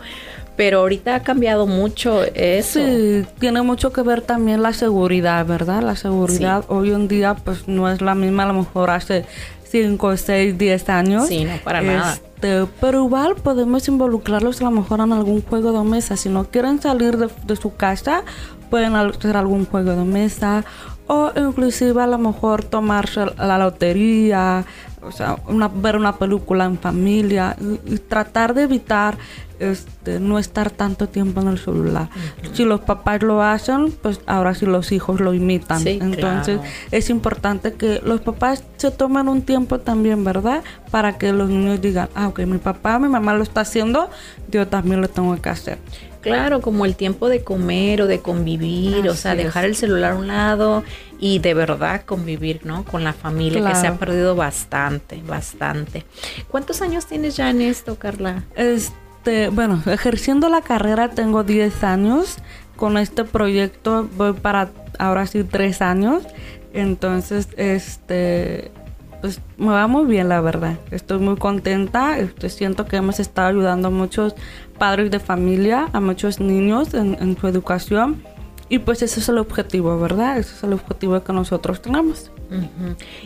Pero 0.55 0.79
ahorita 0.79 1.15
ha 1.15 1.23
cambiado 1.23 1.65
mucho 1.65 2.23
eso. 2.23 2.79
Sí, 2.79 3.25
tiene 3.39 3.63
mucho 3.63 3.91
que 3.91 4.03
ver 4.03 4.21
también 4.21 4.61
la 4.61 4.73
seguridad, 4.73 5.43
¿verdad? 5.45 5.81
La 5.81 5.95
seguridad 5.95 6.65
hoy 6.67 6.91
en 6.91 7.07
día 7.07 7.33
pues 7.33 7.67
no 7.67 7.89
es 7.89 8.01
la 8.01 8.13
misma 8.13 8.43
a 8.43 8.47
lo 8.47 8.53
mejor 8.53 8.91
hace 8.91 9.25
5, 9.71 10.17
6, 10.17 10.57
10 10.57 10.89
años. 10.89 11.27
Sí, 11.27 11.45
no, 11.45 11.57
para 11.63 11.81
nada 11.81 12.19
este, 12.41 12.65
pero 12.79 13.05
igual 13.05 13.35
podemos 13.35 13.87
involucrarlos 13.87 14.61
a 14.61 14.65
lo 14.65 14.71
mejor 14.71 14.99
en 14.99 15.13
algún 15.13 15.43
juego 15.43 15.71
de 15.71 15.87
mesa. 15.87 16.17
Si 16.17 16.27
no 16.27 16.45
quieren 16.45 16.81
salir 16.81 17.17
de, 17.17 17.55
su 17.55 17.75
casa, 17.75 18.23
pueden 18.71 18.95
hacer 18.95 19.37
algún 19.37 19.65
juego 19.65 19.91
de 19.91 20.03
mesa 20.03 20.65
o 21.07 21.31
inclusive 21.35 22.01
a 22.01 22.07
lo 22.07 22.17
mejor 22.17 22.63
tomarse 22.63 23.25
la 23.37 23.57
lotería, 23.57 24.65
o 25.03 25.11
sea, 25.11 25.37
ver 25.75 25.95
una 25.95 26.17
película 26.17 26.65
en 26.65 26.77
familia 26.77 27.55
y 27.85 27.97
tratar 27.97 28.53
de 28.53 28.63
evitar 28.63 29.17
este, 29.61 30.19
no 30.19 30.39
estar 30.39 30.71
tanto 30.71 31.07
tiempo 31.07 31.39
en 31.41 31.47
el 31.47 31.59
celular. 31.59 32.09
Si 32.53 32.65
los 32.65 32.81
papás 32.81 33.21
lo 33.21 33.43
hacen, 33.43 33.91
pues 34.01 34.19
ahora 34.25 34.55
sí 34.55 34.65
los 34.65 34.91
hijos 34.91 35.19
lo 35.19 35.33
imitan. 35.33 35.87
Entonces 35.87 36.59
es 36.89 37.09
importante 37.09 37.73
que 37.73 38.01
los 38.03 38.21
papás 38.21 38.63
se 38.77 38.89
tomen 38.89 39.27
un 39.27 39.43
tiempo 39.43 39.79
también, 39.79 40.23
¿verdad? 40.23 40.63
Para 40.89 41.17
que 41.17 41.31
los 41.31 41.49
niños 41.49 41.79
digan, 41.79 42.09
ah, 42.15 42.27
ok, 42.29 42.39
mi 42.39 42.57
papá, 42.57 42.97
mi 42.97 43.07
mamá 43.07 43.33
lo 43.35 43.43
está 43.43 43.61
haciendo, 43.61 44.09
yo 44.49 44.67
también 44.67 44.99
lo 44.99 45.09
tengo 45.09 45.39
que 45.39 45.49
hacer. 45.49 45.77
Claro, 46.21 46.61
como 46.61 46.85
el 46.85 46.95
tiempo 46.95 47.29
de 47.29 47.43
comer 47.43 48.01
o 48.03 48.07
de 48.07 48.19
convivir, 48.19 49.09
o 49.09 49.15
sea, 49.15 49.35
dejar 49.35 49.65
el 49.65 49.75
celular 49.75 50.13
a 50.13 50.15
un 50.15 50.27
lado 50.27 50.83
y 51.19 51.39
de 51.39 51.53
verdad 51.53 52.03
convivir, 52.05 52.65
¿no? 52.65 52.83
Con 52.85 53.03
la 53.03 53.13
familia, 53.13 53.67
que 53.67 53.75
se 53.75 53.87
ha 53.87 53.95
perdido 53.95 54.35
bastante, 54.35 55.21
bastante. 55.25 56.05
¿Cuántos 56.49 56.81
años 56.81 57.05
tienes 57.07 57.35
ya 57.35 57.49
en 57.49 57.61
esto, 57.61 57.95
Carla? 57.95 58.43
Este 58.55 59.01
bueno, 59.51 59.81
ejerciendo 59.85 60.49
la 60.49 60.61
carrera 60.61 61.09
tengo 61.09 61.43
10 61.43 61.83
años. 61.83 62.37
Con 62.75 62.97
este 62.97 63.23
proyecto 63.23 64.09
voy 64.17 64.33
para 64.33 64.71
ahora 64.97 65.27
sí 65.27 65.43
3 65.43 65.81
años. 65.81 66.23
Entonces, 66.73 67.49
este, 67.57 68.71
pues 69.21 69.41
me 69.57 69.67
va 69.67 69.87
muy 69.87 70.05
bien, 70.05 70.29
la 70.29 70.41
verdad. 70.41 70.77
Estoy 70.89 71.19
muy 71.19 71.35
contenta. 71.35 72.17
Este, 72.17 72.49
siento 72.49 72.85
que 72.85 72.95
hemos 72.95 73.19
estado 73.19 73.49
ayudando 73.49 73.89
a 73.89 73.91
muchos 73.91 74.35
padres 74.81 75.11
de 75.11 75.19
familia, 75.19 75.89
a 75.93 75.99
muchos 75.99 76.39
niños 76.39 76.95
en, 76.95 77.15
en 77.21 77.37
su 77.37 77.45
educación. 77.47 78.23
Y 78.67 78.79
pues 78.79 79.03
ese 79.03 79.19
es 79.19 79.29
el 79.29 79.37
objetivo, 79.37 79.99
¿verdad? 79.99 80.39
Ese 80.39 80.55
es 80.55 80.63
el 80.63 80.73
objetivo 80.73 81.23
que 81.23 81.33
nosotros 81.33 81.83
tenemos. 81.83 82.31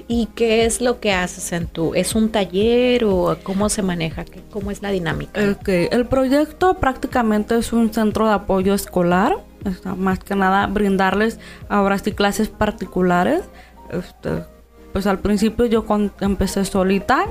¿Y 0.09 0.25
qué 0.35 0.65
es 0.65 0.81
lo 0.81 0.99
que 0.99 1.13
haces 1.13 1.53
en 1.53 1.67
tu? 1.67 1.95
¿Es 1.95 2.13
un 2.13 2.29
taller 2.29 3.05
o 3.05 3.37
cómo 3.43 3.69
se 3.69 3.81
maneja? 3.81 4.25
¿Cómo 4.51 4.69
es 4.69 4.81
la 4.81 4.89
dinámica? 4.89 5.39
El 5.41 6.05
proyecto 6.07 6.73
prácticamente 6.73 7.57
es 7.57 7.71
un 7.71 7.93
centro 7.93 8.27
de 8.27 8.33
apoyo 8.33 8.73
escolar. 8.73 9.37
más 9.95 10.19
que 10.19 10.35
nada 10.35 10.67
brindarles 10.67 11.39
ahora 11.69 11.97
sí 11.99 12.11
clases 12.11 12.49
particulares. 12.49 13.43
Este, 13.91 14.43
pues 14.95 15.07
al 15.07 15.19
principio 15.19 15.65
yo 15.65 15.83
empecé 16.21 16.63
solita, 16.63 17.25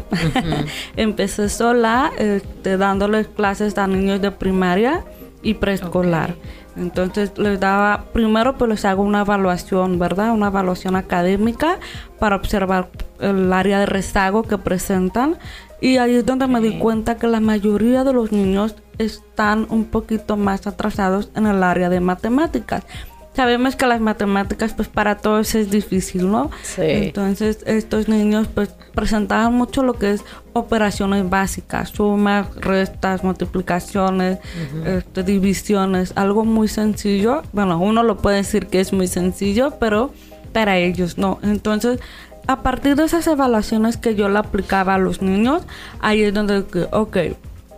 empecé 0.97 1.49
sola, 1.49 2.13
este, 2.19 2.77
dándoles 2.77 3.27
clases 3.27 3.79
a 3.79 3.87
niños 3.87 4.21
de 4.21 4.31
primaria 4.31 5.03
y 5.43 5.55
preescolar. 5.55 6.35
Entonces 6.77 7.33
les 7.39 7.59
daba, 7.59 8.05
primero 8.13 8.59
pues 8.59 8.69
les 8.69 8.85
hago 8.85 9.03
una 9.03 9.23
evaluación, 9.23 9.99
¿verdad? 9.99 10.33
Una 10.33 10.49
evaluación 10.49 10.95
académica 10.95 11.79
para 12.19 12.37
observar 12.37 12.91
el 13.19 13.51
área 13.51 13.79
de 13.79 13.87
rezago 13.87 14.43
que 14.43 14.59
presentan. 14.59 15.39
Y 15.81 15.97
ahí 15.97 16.17
es 16.17 16.27
donde 16.27 16.47
me 16.47 16.61
di 16.61 16.79
cuenta 16.79 17.17
que 17.17 17.29
la 17.29 17.41
mayoría 17.41 18.05
de 18.05 18.13
los 18.13 18.31
niños 18.31 18.77
están 18.99 19.67
un 19.71 19.87
poquito 19.87 20.37
más 20.37 20.67
atrasados 20.67 21.31
en 21.35 21.47
el 21.47 21.63
área 21.63 21.89
de 21.89 22.01
matemáticas 22.01 22.85
sabemos 23.35 23.77
que 23.77 23.87
las 23.87 24.01
matemáticas 24.01 24.73
pues 24.73 24.89
para 24.89 25.17
todos 25.17 25.55
es 25.55 25.71
difícil, 25.71 26.31
¿no? 26.31 26.51
Sí. 26.63 26.83
Entonces 26.85 27.59
estos 27.67 28.09
niños 28.09 28.49
pues 28.53 28.71
presentaban 28.95 29.55
mucho 29.55 29.83
lo 29.83 29.95
que 29.95 30.13
es 30.13 30.25
operaciones 30.53 31.29
básicas, 31.29 31.91
sumas, 31.91 32.55
restas, 32.57 33.25
multiplicaciones, 33.25 34.39
este, 34.87 35.23
divisiones, 35.23 36.13
algo 36.17 36.45
muy 36.45 36.69
sencillo. 36.69 37.43
Bueno, 37.53 37.79
uno 37.79 38.03
lo 38.03 38.19
puede 38.19 38.39
decir 38.39 38.67
que 38.69 38.81
es 38.81 38.93
muy 38.93 39.09
sencillo, 39.09 39.75
pero 39.79 40.13
para 40.53 40.79
ellos 40.79 41.19
no. 41.19 41.39
Entonces 41.43 42.01
a 42.47 42.63
partir 42.63 42.95
de 42.95 43.05
esas 43.05 43.27
evaluaciones 43.27 43.97
que 43.97 44.15
yo 44.15 44.29
le 44.29 44.39
aplicaba 44.39 44.95
a 44.95 44.99
los 44.99 45.23
niños, 45.23 45.63
ahí 46.01 46.23
es 46.23 46.35
donde, 46.35 46.65
ok, 46.93 47.17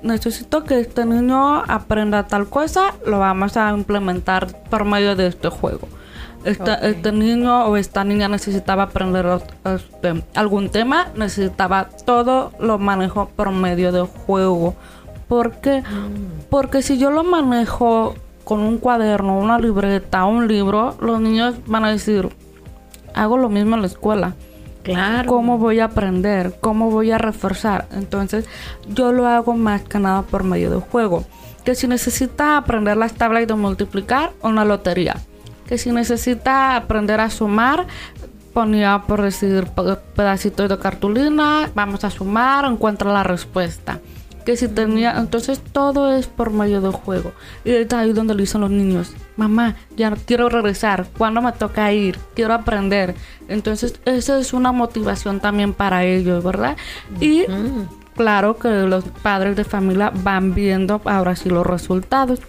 necesito 0.07 0.65
que 0.65 0.81
este 0.81 1.05
niño 1.05 1.63
aprenda 1.69 2.27
tal 2.27 2.49
cosa, 2.49 2.95
lo 3.07 3.19
vamos 3.19 3.57
a 3.57 3.71
implementar 3.71 4.47
por 4.71 4.85
medio 4.85 5.17
de 5.17 5.27
este 5.27 5.49
juego. 5.49 5.89
Este, 6.45 6.73
este 6.89 7.11
niño 7.11 7.67
o 7.67 7.77
esta 7.77 8.05
niña 8.05 8.29
necesitaba 8.29 8.85
aprender 8.85 9.27
este, 9.65 10.23
algún 10.35 10.69
tema, 10.69 11.09
necesitaba 11.17 11.89
todo 12.05 12.53
lo 12.61 12.79
manejo 12.79 13.31
por 13.35 13.51
medio 13.51 13.91
de 13.91 14.03
juego. 14.03 14.77
¿Por 15.27 15.57
qué? 15.57 15.81
Mm. 15.81 16.47
Porque 16.49 16.83
si 16.83 16.99
yo 16.99 17.11
lo 17.11 17.25
manejo 17.25 18.15
con 18.45 18.61
un 18.61 18.79
cuaderno, 18.79 19.37
una 19.39 19.59
libreta, 19.59 20.25
un 20.25 20.47
libro, 20.47 20.97
los 21.01 21.21
niños 21.21 21.57
van 21.67 21.85
a 21.85 21.91
decir, 21.91 22.29
hago 23.13 23.39
lo 23.39 23.49
mismo 23.49 23.75
en 23.75 23.81
la 23.81 23.89
escuela. 23.89 24.37
¿Cómo 25.27 25.59
voy 25.59 25.81
a 25.81 25.87
aprender? 25.87 26.57
¿Cómo 26.61 26.91
voy 26.91 27.11
a 27.11 27.19
reforzar? 27.19 27.87
Entonces, 27.93 28.47
yo 28.89 29.13
lo 29.13 29.27
hago 29.27 29.55
más 29.55 29.83
que 29.83 29.99
nada 29.99 30.23
por 30.23 30.45
medio 30.45 30.71
de 30.71 30.81
juego. 30.81 31.25
Que 31.65 31.75
si 31.75 31.89
necesita 31.89 32.57
aprender 32.57 32.97
las 32.97 33.15
tablas 33.15 33.47
de 33.47 33.55
multiplicar, 33.55 34.33
una 34.43 34.65
lotería. 34.65 35.17
Que 35.69 35.79
si 35.79 35.91
necesita 35.91 36.77
aprender 36.77 37.21
a 37.21 37.31
sumar, 37.31 37.87
ponía 38.53 39.03
por 39.07 39.23
decir 39.23 39.67
pedacitos 40.15 40.69
de 40.69 40.79
cartulina, 40.79 41.71
vamos 41.75 42.05
a 42.05 42.11
sumar, 42.11 42.65
encuentra 42.65 43.13
la 43.13 43.25
respuesta 43.25 44.01
que 44.47 44.57
si 44.57 44.69
tenía, 44.69 45.19
entonces 45.19 45.61
todo 45.73 46.15
es 46.15 46.29
por 46.29 46.51
medio 46.51 46.81
del 46.81 46.93
juego. 46.93 47.33
Y 47.65 47.73
está 47.73 47.99
ahí 47.99 48.13
donde 48.13 48.33
lo 48.33 48.41
dicen 48.41 48.61
los 48.61 48.71
niños, 48.71 49.13
mamá, 49.37 49.75
ya 49.97 50.15
quiero 50.25 50.49
regresar, 50.49 51.09
¿cuándo 51.19 51.43
me 51.43 51.51
toca 51.51 51.93
ir? 51.93 52.17
Quiero 52.35 52.55
aprender. 52.55 53.17
Entonces 53.49 54.01
esa 54.05 54.39
es 54.39 54.53
una 54.53 54.71
motivación 54.71 55.41
también 55.41 55.75
para 55.75 56.05
ellos, 56.05 56.45
¿verdad? 56.45 56.77
Y 57.21 57.43
claro 58.15 58.57
que 58.57 58.69
los 58.69 59.05
padres 59.23 59.57
de 59.57 59.65
familia 59.65 60.13
van 60.15 60.55
viendo 60.55 61.03
ahora 61.05 61.35
sí 61.35 61.51
los 61.51 61.67
resultados. 61.67 62.41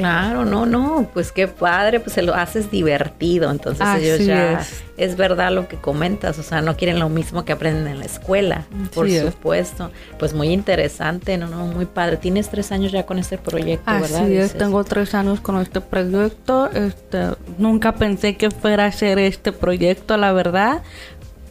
Claro, 0.00 0.44
no, 0.44 0.66
no, 0.66 1.08
pues 1.12 1.32
qué 1.32 1.48
padre, 1.48 2.00
pues 2.00 2.14
se 2.14 2.22
lo 2.22 2.34
haces 2.34 2.70
divertido, 2.70 3.50
entonces 3.50 3.86
ellos 3.98 4.24
ya 4.24 4.64
es. 4.96 5.16
verdad 5.16 5.52
lo 5.52 5.68
que 5.68 5.76
comentas, 5.76 6.38
o 6.38 6.42
sea, 6.42 6.60
no 6.60 6.76
quieren 6.76 6.98
lo 6.98 7.08
mismo 7.08 7.44
que 7.44 7.52
aprenden 7.52 7.86
en 7.88 7.98
la 7.98 8.04
escuela, 8.04 8.64
por 8.94 9.10
supuesto. 9.10 9.90
Pues 10.18 10.34
muy 10.34 10.48
interesante, 10.48 11.36
no, 11.38 11.48
no, 11.48 11.66
muy 11.66 11.86
padre. 11.86 12.16
Tienes 12.16 12.48
tres 12.48 12.72
años 12.72 12.92
ya 12.92 13.04
con 13.04 13.18
este 13.18 13.38
proyecto, 13.38 13.90
¿verdad? 13.90 14.26
Sí, 14.26 14.58
tengo 14.58 14.82
tres 14.84 15.14
años 15.14 15.40
con 15.40 15.60
este 15.60 15.80
proyecto. 15.80 16.70
Este, 16.70 17.28
nunca 17.58 17.92
pensé 17.94 18.36
que 18.36 18.50
fuera 18.50 18.86
a 18.86 18.92
ser 18.92 19.18
este 19.18 19.52
proyecto, 19.52 20.16
la 20.16 20.32
verdad, 20.32 20.82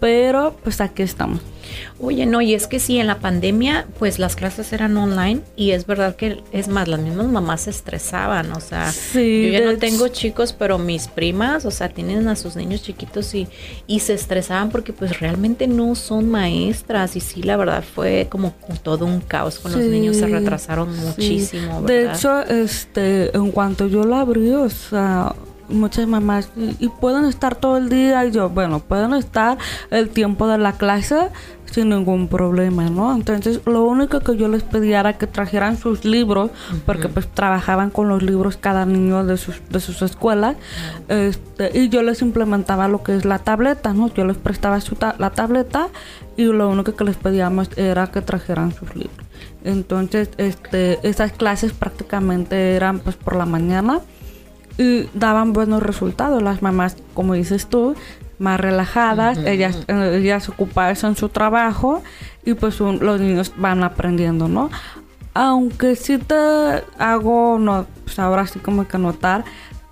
pero 0.01 0.57
pues 0.63 0.81
aquí 0.81 1.03
estamos. 1.03 1.39
Oye, 1.99 2.25
no, 2.25 2.41
y 2.41 2.55
es 2.55 2.65
que 2.65 2.79
sí, 2.79 2.97
en 2.97 3.05
la 3.05 3.19
pandemia, 3.19 3.85
pues 3.99 4.17
las 4.17 4.35
clases 4.35 4.73
eran 4.73 4.97
online 4.97 5.41
y 5.55 5.71
es 5.71 5.85
verdad 5.85 6.15
que, 6.15 6.41
es 6.51 6.67
más, 6.67 6.87
las 6.87 6.99
mismas 6.99 7.27
mamás 7.27 7.61
se 7.61 7.69
estresaban, 7.69 8.51
o 8.51 8.59
sea, 8.59 8.91
Sí, 8.91 9.43
yo 9.45 9.49
ya 9.53 9.59
de 9.59 9.65
no 9.67 9.77
tengo 9.77 10.07
chicos, 10.07 10.53
pero 10.53 10.79
mis 10.79 11.07
primas, 11.07 11.65
o 11.65 11.71
sea, 11.71 11.89
tienen 11.89 12.27
a 12.27 12.35
sus 12.35 12.55
niños 12.55 12.81
chiquitos 12.81 13.33
y, 13.35 13.47
y 13.85 13.99
se 13.99 14.15
estresaban 14.15 14.71
porque 14.71 14.91
pues 14.91 15.19
realmente 15.19 15.67
no 15.67 15.93
son 15.93 16.29
maestras 16.29 17.15
y 17.15 17.19
sí, 17.19 17.43
la 17.43 17.55
verdad 17.55 17.83
fue 17.83 18.25
como 18.29 18.55
todo 18.81 19.05
un 19.05 19.21
caos 19.21 19.59
con 19.59 19.71
los 19.71 19.81
niños, 19.81 20.17
se 20.17 20.25
retrasaron 20.25 20.93
sí. 20.93 21.01
muchísimo, 21.01 21.83
De 21.83 22.05
¿verdad? 22.05 22.15
hecho, 22.15 22.41
este, 22.41 23.37
en 23.37 23.51
cuanto 23.51 23.87
yo 23.87 24.03
la 24.03 24.21
abrí, 24.21 24.51
o 24.51 24.69
sea, 24.69 25.35
muchas 25.71 26.07
mamás, 26.07 26.49
y, 26.55 26.75
y 26.85 26.89
pueden 26.89 27.25
estar 27.25 27.55
todo 27.55 27.77
el 27.77 27.89
día, 27.89 28.25
y 28.25 28.31
yo, 28.31 28.49
bueno, 28.49 28.79
pueden 28.79 29.13
estar 29.13 29.57
el 29.89 30.09
tiempo 30.09 30.47
de 30.47 30.57
la 30.57 30.73
clase 30.73 31.29
sin 31.65 31.87
ningún 31.87 32.27
problema, 32.27 32.89
¿no? 32.89 33.15
Entonces, 33.15 33.61
lo 33.65 33.83
único 33.85 34.19
que 34.19 34.35
yo 34.35 34.49
les 34.49 34.61
pedía 34.61 34.99
era 34.99 35.17
que 35.17 35.25
trajeran 35.25 35.77
sus 35.77 36.03
libros, 36.03 36.51
porque 36.85 37.07
pues 37.07 37.29
trabajaban 37.29 37.91
con 37.91 38.09
los 38.09 38.21
libros 38.21 38.57
cada 38.57 38.85
niño 38.85 39.23
de 39.23 39.37
sus, 39.37 39.61
de 39.69 39.79
sus 39.79 40.01
escuelas, 40.01 40.57
este, 41.07 41.71
y 41.79 41.87
yo 41.87 42.03
les 42.03 42.21
implementaba 42.21 42.89
lo 42.89 43.03
que 43.03 43.15
es 43.15 43.23
la 43.23 43.39
tableta, 43.39 43.93
¿no? 43.93 44.13
Yo 44.13 44.25
les 44.25 44.35
prestaba 44.35 44.81
su 44.81 44.95
ta- 44.95 45.15
la 45.17 45.29
tableta 45.29 45.87
y 46.35 46.43
lo 46.43 46.67
único 46.69 46.93
que 46.95 47.05
les 47.05 47.15
pedíamos 47.15 47.69
era 47.77 48.07
que 48.07 48.21
trajeran 48.21 48.73
sus 48.73 48.93
libros. 48.93 49.25
Entonces, 49.63 50.29
este, 50.37 50.99
esas 51.07 51.31
clases 51.31 51.71
prácticamente 51.71 52.75
eran 52.75 52.99
pues 52.99 53.15
por 53.15 53.35
la 53.37 53.45
mañana 53.45 54.01
y 54.77 55.07
daban 55.13 55.53
buenos 55.53 55.83
resultados. 55.83 56.41
Las 56.41 56.61
mamás, 56.61 56.97
como 57.13 57.33
dices 57.33 57.67
tú, 57.67 57.95
más 58.39 58.59
relajadas, 58.59 59.37
ellas, 59.37 59.83
eh, 59.87 60.17
ellas 60.21 60.49
ocupadas 60.49 61.03
en 61.03 61.15
su 61.15 61.29
trabajo 61.29 62.01
y 62.43 62.53
pues 62.55 62.81
un- 62.81 62.99
los 62.99 63.19
niños 63.21 63.53
van 63.57 63.83
aprendiendo, 63.83 64.47
¿no? 64.47 64.69
Aunque 65.33 65.95
sí 65.95 66.17
te 66.17 66.35
hago, 66.97 67.57
no, 67.59 67.85
pues 68.03 68.17
ahora 68.19 68.47
sí 68.47 68.59
como 68.59 68.87
que 68.87 68.97
notar, 68.97 69.45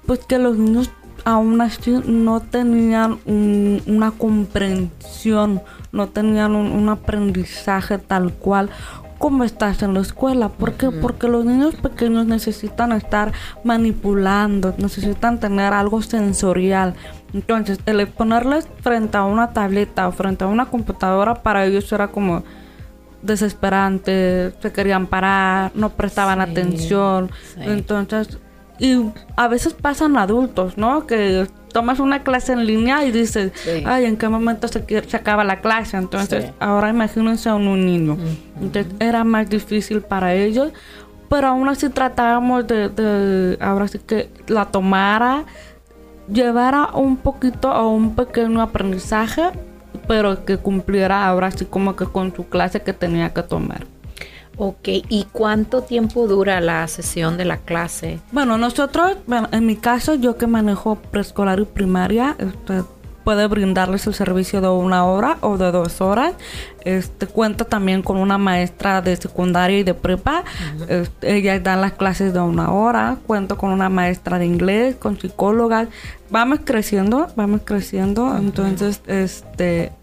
pues 0.05 0.19
que 0.25 0.37
los 0.39 0.57
niños 0.57 0.89
aún 1.25 1.61
así 1.61 1.91
no 2.05 2.39
tenían 2.39 3.19
un- 3.25 3.81
una 3.85 4.11
comprensión, 4.11 5.61
no 5.91 6.07
tenían 6.07 6.55
un, 6.55 6.71
un 6.71 6.89
aprendizaje 6.89 7.97
tal 7.97 8.33
cual 8.33 8.69
como 9.19 9.43
estás 9.43 9.83
en 9.83 9.93
la 9.93 9.99
escuela. 9.99 10.49
¿Por 10.49 10.73
qué? 10.73 10.89
Porque 10.89 11.27
los 11.27 11.45
niños 11.45 11.75
pequeños 11.75 12.25
necesitan 12.25 12.91
estar 12.93 13.31
manipulando, 13.63 14.73
necesitan 14.77 15.39
tener 15.39 15.73
algo 15.73 16.01
sensorial. 16.01 16.95
Entonces, 17.33 17.79
el 17.85 18.07
ponerles 18.07 18.67
frente 18.81 19.17
a 19.17 19.25
una 19.25 19.51
tableta 19.53 20.07
o 20.07 20.11
frente 20.11 20.43
a 20.45 20.47
una 20.47 20.65
computadora 20.65 21.35
para 21.35 21.65
ellos 21.65 21.91
era 21.91 22.07
como 22.07 22.43
desesperante, 23.21 24.53
se 24.61 24.71
querían 24.71 25.05
parar, 25.07 25.71
no 25.75 25.89
prestaban 25.89 26.43
Sí, 26.45 26.51
atención. 26.51 27.29
sí. 27.53 27.59
Entonces, 27.63 28.39
y 28.79 29.11
a 29.35 29.47
veces 29.49 29.73
pasan 29.73 30.17
adultos, 30.17 30.77
¿no? 30.77 31.05
Que 31.05 31.45
tomas 31.71 31.99
una 31.99 32.23
clase 32.23 32.53
en 32.53 32.65
línea 32.65 33.05
y 33.05 33.11
dices, 33.11 33.51
Sí. 33.55 33.83
ay, 33.85 34.05
¿en 34.05 34.17
qué 34.17 34.27
momento 34.29 34.67
se, 34.67 34.83
se 35.07 35.17
acaba 35.17 35.43
la 35.43 35.61
clase? 35.61 35.97
Entonces, 35.97 36.45
Sí. 36.45 36.51
ahora 36.59 36.89
imagínense 36.89 37.49
a 37.49 37.55
un, 37.55 37.85
niño. 37.85 38.17
Entonces, 38.61 38.93
era 38.99 39.23
más 39.23 39.49
difícil 39.49 40.01
para 40.01 40.33
ellos, 40.33 40.71
pero 41.29 41.47
aún 41.47 41.69
así 41.69 41.89
tratábamos 41.89 42.67
de, 42.67 42.89
de 42.89 43.57
ahora 43.61 43.87
sí 43.87 43.99
que 43.99 44.29
la 44.47 44.65
tomara, 44.65 45.45
llevara 46.31 46.89
un 46.93 47.17
poquito 47.17 47.71
o 47.71 47.89
un 47.89 48.15
pequeño 48.15 48.61
aprendizaje, 48.61 49.43
pero 50.07 50.45
que 50.45 50.57
cumpliera 50.57 51.25
ahora 51.27 51.51
sí 51.51 51.65
como 51.65 51.95
que 51.95 52.05
con 52.05 52.35
su 52.35 52.47
clase 52.47 52.81
que 52.81 52.93
tenía 52.93 53.33
que 53.33 53.43
tomar. 53.43 53.85
Ok, 54.61 54.89
¿y 54.89 55.25
cuánto 55.31 55.83
tiempo 55.83 56.27
dura 56.27 56.59
la 56.59 56.85
sesión 56.89 57.37
de 57.37 57.45
la 57.45 57.55
clase? 57.55 58.19
Bueno, 58.33 58.57
nosotros, 58.57 59.15
bueno, 59.25 59.47
en 59.53 59.65
mi 59.65 59.77
caso, 59.77 60.15
yo 60.15 60.35
que 60.35 60.47
manejo 60.47 60.95
preescolar 60.95 61.61
y 61.61 61.65
primaria, 61.65 62.35
este, 62.37 62.83
puede 63.23 63.47
brindarles 63.47 64.05
el 64.07 64.13
servicio 64.13 64.59
de 64.59 64.67
una 64.67 65.05
hora 65.05 65.37
o 65.39 65.57
de 65.57 65.71
dos 65.71 66.01
horas. 66.01 66.33
Este 66.83 67.25
cuenta 67.25 67.63
también 67.63 68.01
con 68.01 68.17
una 68.17 68.37
maestra 68.37 69.01
de 69.01 69.15
secundaria 69.15 69.79
y 69.79 69.83
de 69.83 69.93
prepa. 69.93 70.43
Este, 70.89 71.37
ellas 71.37 71.63
dan 71.63 71.79
las 71.79 71.93
clases 71.93 72.33
de 72.33 72.41
una 72.41 72.73
hora. 72.73 73.15
Cuento 73.27 73.57
con 73.57 73.71
una 73.71 73.87
maestra 73.87 74.39
de 74.39 74.45
inglés, 74.45 74.95
con 74.95 75.17
psicólogas. 75.17 75.87
Vamos 76.29 76.59
creciendo, 76.65 77.27
vamos 77.37 77.61
creciendo. 77.63 78.35
Entonces, 78.35 79.01
este, 79.07 79.93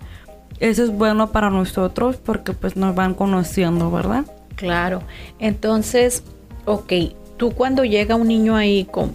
eso 0.60 0.84
es 0.84 0.90
bueno 0.90 1.30
para 1.30 1.50
nosotros 1.50 2.16
porque 2.16 2.54
pues 2.54 2.74
nos 2.74 2.94
van 2.94 3.12
conociendo, 3.12 3.90
¿verdad? 3.90 4.24
Claro. 4.56 5.02
Entonces, 5.38 6.22
ok, 6.64 6.92
tú 7.36 7.52
cuando 7.52 7.84
llega 7.84 8.16
un 8.16 8.28
niño 8.28 8.56
ahí 8.56 8.86
con, 8.90 9.12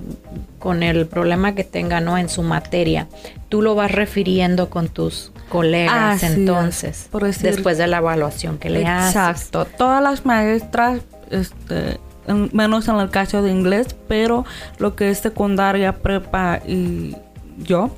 con 0.59 0.83
el 0.83 1.07
problema 1.07 1.53
que 1.55 1.63
tenga, 1.63 1.99
¿no? 1.99 2.17
En 2.17 2.29
su 2.29 2.43
materia, 2.43 3.07
tú 3.49 3.61
lo 3.61 3.75
vas 3.75 3.91
refiriendo 3.91 4.69
con 4.69 4.87
tus 4.87 5.31
colegas 5.49 6.15
Así 6.23 6.25
es, 6.27 6.33
entonces, 6.33 7.07
por 7.11 7.23
decir- 7.23 7.51
después 7.51 7.77
de 7.77 7.87
la 7.87 7.97
evaluación 7.97 8.57
que 8.57 8.69
le 8.69 8.85
haces. 8.87 9.09
Exacto. 9.15 9.65
Todas 9.77 10.01
las 10.01 10.25
maestras, 10.25 11.01
este, 11.29 11.99
en- 12.27 12.49
menos 12.53 12.87
en 12.87 12.95
el 12.97 13.09
caso 13.09 13.41
de 13.41 13.51
inglés, 13.51 13.95
pero 14.07 14.45
lo 14.77 14.95
que 14.95 15.09
es 15.09 15.17
secundaria, 15.17 15.93
prepa 15.93 16.61
y 16.65 17.15
yo, 17.57 17.89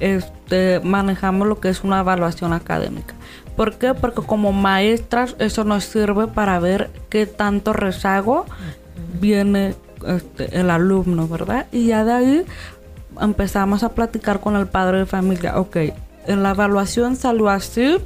este, 0.00 0.80
manejamos 0.82 1.46
lo 1.48 1.60
que 1.60 1.68
es 1.68 1.84
una 1.84 2.00
evaluación 2.00 2.52
académica. 2.52 3.14
¿Por 3.56 3.74
qué? 3.74 3.94
Porque 3.94 4.22
como 4.22 4.52
maestras 4.52 5.36
eso 5.38 5.64
nos 5.64 5.84
sirve 5.84 6.26
para 6.26 6.58
ver 6.58 6.90
qué 7.08 7.26
tanto 7.26 7.72
rezago 7.72 8.46
viene 9.20 9.74
este, 10.06 10.58
el 10.58 10.70
alumno, 10.70 11.28
¿verdad? 11.28 11.66
Y 11.72 11.86
ya 11.86 12.04
de 12.04 12.12
ahí 12.12 12.46
empezamos 13.20 13.82
a 13.82 13.90
platicar 13.90 14.40
con 14.40 14.56
el 14.56 14.66
padre 14.66 14.98
de 14.98 15.06
familia. 15.06 15.58
Ok, 15.58 15.76
en 16.26 16.42
la 16.42 16.50
evaluación 16.50 17.16
salió 17.16 17.48
así. 17.48 17.98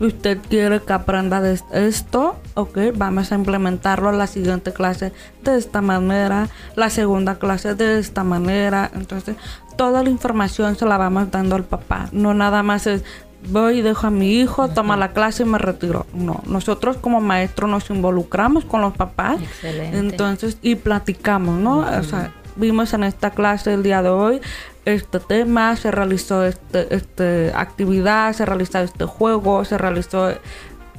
Usted 0.00 0.38
quiere 0.48 0.80
que 0.80 0.94
aprenda 0.94 1.42
de 1.42 1.60
esto, 1.72 2.36
ok, 2.54 2.78
vamos 2.94 3.32
a 3.32 3.34
implementarlo 3.34 4.08
en 4.08 4.16
la 4.16 4.26
siguiente 4.26 4.72
clase 4.72 5.12
de 5.44 5.58
esta 5.58 5.82
manera, 5.82 6.48
la 6.74 6.88
segunda 6.88 7.34
clase 7.34 7.74
de 7.74 7.98
esta 7.98 8.24
manera. 8.24 8.90
Entonces, 8.94 9.36
toda 9.76 10.02
la 10.02 10.08
información 10.08 10.76
se 10.76 10.86
la 10.86 10.96
vamos 10.96 11.30
dando 11.30 11.54
al 11.54 11.64
papá. 11.64 12.08
No 12.12 12.32
nada 12.32 12.62
más 12.62 12.86
es 12.86 13.04
voy 13.48 13.78
y 13.78 13.82
dejo 13.82 14.06
a 14.06 14.10
mi 14.10 14.34
hijo, 14.40 14.68
toma 14.68 14.96
la 14.96 15.12
clase 15.12 15.42
y 15.42 15.46
me 15.46 15.58
retiro. 15.58 16.06
No, 16.14 16.42
nosotros 16.46 16.96
como 16.98 17.20
maestros 17.20 17.70
nos 17.70 17.88
involucramos 17.90 18.64
con 18.64 18.80
los 18.80 18.94
papás. 18.94 19.40
Excelente. 19.40 19.98
Entonces, 19.98 20.58
y 20.62 20.74
platicamos, 20.76 21.58
¿no? 21.58 21.78
O 21.78 22.02
sea, 22.02 22.32
vimos 22.56 22.92
en 22.94 23.04
esta 23.04 23.30
clase 23.30 23.72
el 23.74 23.82
día 23.82 24.02
de 24.02 24.08
hoy 24.10 24.40
este 24.84 25.20
tema, 25.20 25.76
se 25.76 25.90
realizó 25.90 26.44
este, 26.44 26.94
este 26.94 27.52
actividad, 27.54 28.32
se 28.32 28.44
realizó 28.46 28.78
este 28.78 29.04
juego, 29.04 29.64
se 29.64 29.76
realizó 29.78 30.30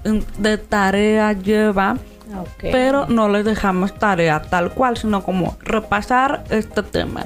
en- 0.04 0.26
de 0.38 0.58
tarea 0.58 1.34
lleva, 1.34 1.98
pero 2.72 3.08
no 3.08 3.28
les 3.28 3.44
dejamos 3.44 3.94
tarea 3.94 4.42
tal 4.44 4.72
cual, 4.72 4.96
sino 4.98 5.22
como 5.24 5.58
repasar 5.62 6.44
este 6.50 6.82
tema, 6.84 7.26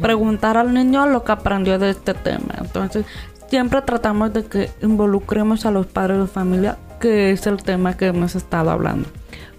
preguntar 0.00 0.56
al 0.56 0.74
niño 0.74 1.06
lo 1.06 1.22
que 1.22 1.32
aprendió 1.32 1.78
de 1.78 1.90
este 1.90 2.14
tema. 2.14 2.54
Entonces, 2.58 3.04
siempre 3.50 3.82
tratamos 3.82 4.32
de 4.32 4.44
que 4.44 4.70
involucremos 4.80 5.66
a 5.66 5.70
los 5.70 5.86
padres 5.86 6.18
de 6.18 6.26
familia, 6.26 6.78
que 7.00 7.32
es 7.32 7.46
el 7.46 7.62
tema 7.62 7.96
que 7.96 8.06
hemos 8.06 8.34
estado 8.34 8.70
hablando. 8.70 9.08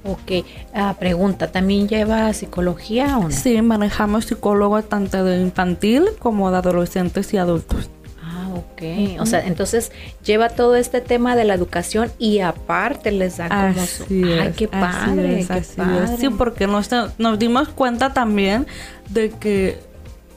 Ok, 0.04 0.46
ah, 0.74 0.96
pregunta, 0.98 1.52
¿también 1.52 1.88
lleva 1.88 2.34
psicología 2.34 3.20
o 3.20 3.24
no? 3.24 3.32
Sí, 3.32 3.62
manejamos 3.62 4.26
psicólogos 4.26 4.90
tanto 4.90 5.24
de 5.24 5.40
infantil 5.40 6.06
como 6.18 6.50
de 6.50 6.58
adolescentes 6.58 7.32
y 7.36 7.38
adultos. 7.38 7.90
Ah, 8.24 8.50
ok. 8.56 9.20
O 9.20 9.28
sea, 9.28 9.46
entonces 9.46 9.92
lleva 10.24 10.50
todo 10.50 10.76
este 10.76 11.02
tema 11.02 11.36
de 11.36 11.44
la 11.44 11.54
educación 11.54 12.12
y 12.18 12.40
aparte 12.40 13.12
les 13.12 13.38
da 13.38 13.50
como 13.50 13.86
su... 13.86 14.04
Así 14.06 14.24
Ay, 14.24 14.48
es, 14.48 14.56
qué 14.56 14.66
así 14.66 14.68
padre, 14.68 15.40
es, 15.42 15.48
qué 15.48 15.54
así 15.54 15.72
es. 15.72 15.76
padre. 15.76 16.18
Sí, 16.18 16.30
porque 16.30 16.66
nos, 16.66 16.90
nos 17.20 17.38
dimos 17.38 17.70
cuenta 17.70 18.12
también 18.12 18.66
de 19.10 19.30
que, 19.30 19.78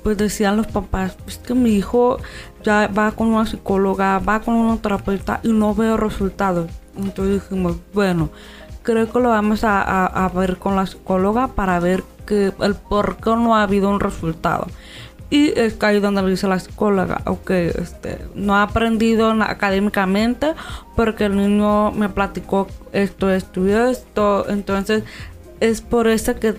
pues 0.04 0.16
decían 0.18 0.56
los 0.56 0.68
papás, 0.68 1.16
es 1.26 1.38
que 1.38 1.54
mi 1.54 1.70
hijo 1.70 2.18
ya 2.62 2.86
va 2.88 3.10
con 3.12 3.28
una 3.28 3.46
psicóloga, 3.46 4.20
va 4.20 4.40
con 4.40 4.54
una 4.54 4.76
terapeuta 4.76 5.40
y 5.42 5.52
no 5.52 5.74
veo 5.74 5.96
resultados. 5.96 6.70
Entonces 6.96 7.42
dijimos, 7.42 7.78
bueno, 7.92 8.28
creo 8.82 9.10
que 9.10 9.18
lo 9.18 9.30
vamos 9.30 9.64
a, 9.64 9.82
a- 10.06 10.28
ver 10.28 10.58
con 10.58 10.76
la 10.76 10.86
psicóloga 10.86 11.48
para 11.48 11.80
ver 11.80 12.04
que 12.26 12.52
el 12.60 12.74
por 12.74 13.16
qué 13.16 13.30
no 13.30 13.56
ha 13.56 13.62
habido 13.62 13.88
un 13.88 13.98
resultado. 13.98 14.66
Y 15.30 15.58
es 15.58 15.74
que 15.74 15.86
ahí 15.86 16.00
donde 16.00 16.22
le 16.22 16.30
dice 16.30 16.46
la 16.46 16.60
psicóloga, 16.60 17.22
ok, 17.24 17.50
este, 17.50 18.18
no 18.34 18.54
ha 18.56 18.62
aprendido 18.62 19.30
académicamente 19.42 20.54
porque 20.94 21.24
el 21.24 21.36
niño 21.36 21.90
me 21.92 22.08
platicó 22.10 22.68
esto, 22.92 23.30
esto 23.30 23.66
y 23.66 23.72
esto. 23.72 24.48
Entonces, 24.48 25.02
es 25.60 25.80
por 25.80 26.06
eso 26.08 26.34
que 26.36 26.54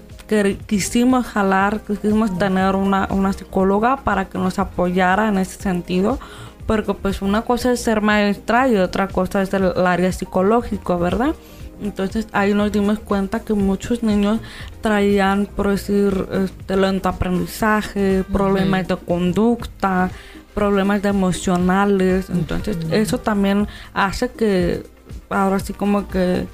quisimos 0.66 1.26
jalar, 1.26 1.82
quisimos 1.82 2.38
tener 2.38 2.76
una, 2.76 3.08
una 3.12 3.34
psicóloga 3.34 3.98
para 3.98 4.26
que 4.26 4.38
nos 4.38 4.60
apoyara 4.60 5.28
en 5.30 5.38
ese 5.38 5.62
sentido. 5.62 6.20
porque 6.66 6.96
pues 6.96 7.22
una 7.22 7.44
cosa 7.44 7.72
es 7.72 7.80
ser 7.80 8.02
maestra 8.02 8.68
y 8.68 8.78
otra 8.78 9.08
cosa 9.08 9.44
es 9.44 9.54
el, 9.54 9.72
área 9.86 10.12
psicológico, 10.12 10.98
¿verdad? 10.98 11.36
Entonces 11.82 12.28
ahí 12.32 12.54
nos 12.54 12.72
dimos 12.72 13.00
cuenta 13.00 13.42
que 13.42 13.54
muchos 13.54 14.02
niños 14.02 14.40
traían, 14.82 15.46
por 15.46 15.70
decir, 15.70 16.28
este, 16.32 16.76
lento 16.76 17.10
aprendizaje, 17.10 18.24
problemas 18.32 18.88
de 18.88 18.96
conducta, 18.96 20.10
problemas 20.56 21.02
de 21.02 21.10
emocionales. 21.10 22.30
Entonces 22.30 22.78
eso 22.92 23.20
también 23.20 23.68
hace 23.94 24.30
que 24.30 24.84
ahora 25.30 25.60
sí 25.60 25.74
como 25.74 26.08
que 26.08 26.48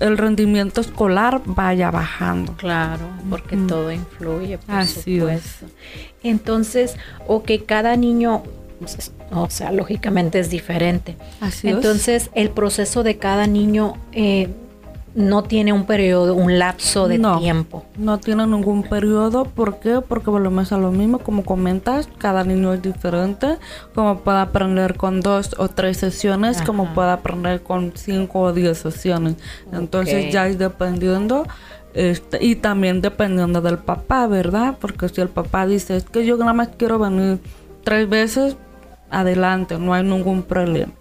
el 0.00 0.18
rendimiento 0.18 0.80
escolar 0.80 1.42
vaya 1.44 1.90
bajando. 1.90 2.54
Claro, 2.54 3.06
porque 3.28 3.56
todo 3.56 3.92
influye, 3.92 4.58
por 4.58 4.74
Así 4.74 5.18
supuesto. 5.18 5.66
Entonces, 6.22 6.96
o 7.26 7.42
que 7.42 7.64
cada 7.64 7.96
niño 7.96 8.42
o 9.32 9.50
sea, 9.50 9.72
lógicamente 9.72 10.38
es 10.38 10.50
diferente. 10.50 11.16
Así 11.40 11.68
Entonces, 11.68 12.30
el 12.34 12.50
proceso 12.50 13.02
de 13.02 13.18
cada 13.18 13.46
niño 13.46 13.94
eh, 14.12 14.48
no 15.14 15.42
tiene 15.42 15.72
un 15.72 15.86
periodo, 15.86 16.34
un 16.34 16.58
lapso 16.58 17.08
de 17.08 17.18
tiempo. 17.18 17.84
No 17.96 18.18
tiene 18.18 18.46
ningún 18.46 18.84
periodo. 18.84 19.44
¿Por 19.44 19.80
qué? 19.80 20.00
Porque 20.00 20.30
volvemos 20.30 20.72
a 20.72 20.78
lo 20.78 20.92
mismo, 20.92 21.18
como 21.18 21.44
comentas, 21.44 22.08
cada 22.18 22.44
niño 22.44 22.72
es 22.72 22.82
diferente. 22.82 23.58
Como 23.94 24.18
puede 24.18 24.38
aprender 24.38 24.96
con 24.96 25.20
dos 25.20 25.56
o 25.58 25.68
tres 25.68 25.96
sesiones, 25.96 26.62
como 26.62 26.94
puede 26.94 27.10
aprender 27.10 27.62
con 27.62 27.92
cinco 27.94 28.40
o 28.40 28.52
diez 28.52 28.78
sesiones. 28.78 29.34
Entonces, 29.72 30.32
ya 30.32 30.46
es 30.46 30.58
dependiendo. 30.58 31.46
Este, 31.92 32.44
y 32.44 32.54
también 32.54 33.00
dependiendo 33.00 33.60
del 33.60 33.78
papá, 33.78 34.28
¿verdad? 34.28 34.76
Porque 34.80 35.08
si 35.08 35.20
el 35.20 35.28
papá 35.28 35.66
dice, 35.66 35.96
es 35.96 36.04
que 36.04 36.24
yo 36.24 36.36
nada 36.36 36.52
más 36.52 36.68
quiero 36.76 37.00
venir 37.00 37.40
tres 37.82 38.08
veces, 38.08 38.56
adelante, 39.10 39.76
no 39.76 39.92
hay 39.92 40.04
ningún 40.04 40.44
problema. 40.44 40.92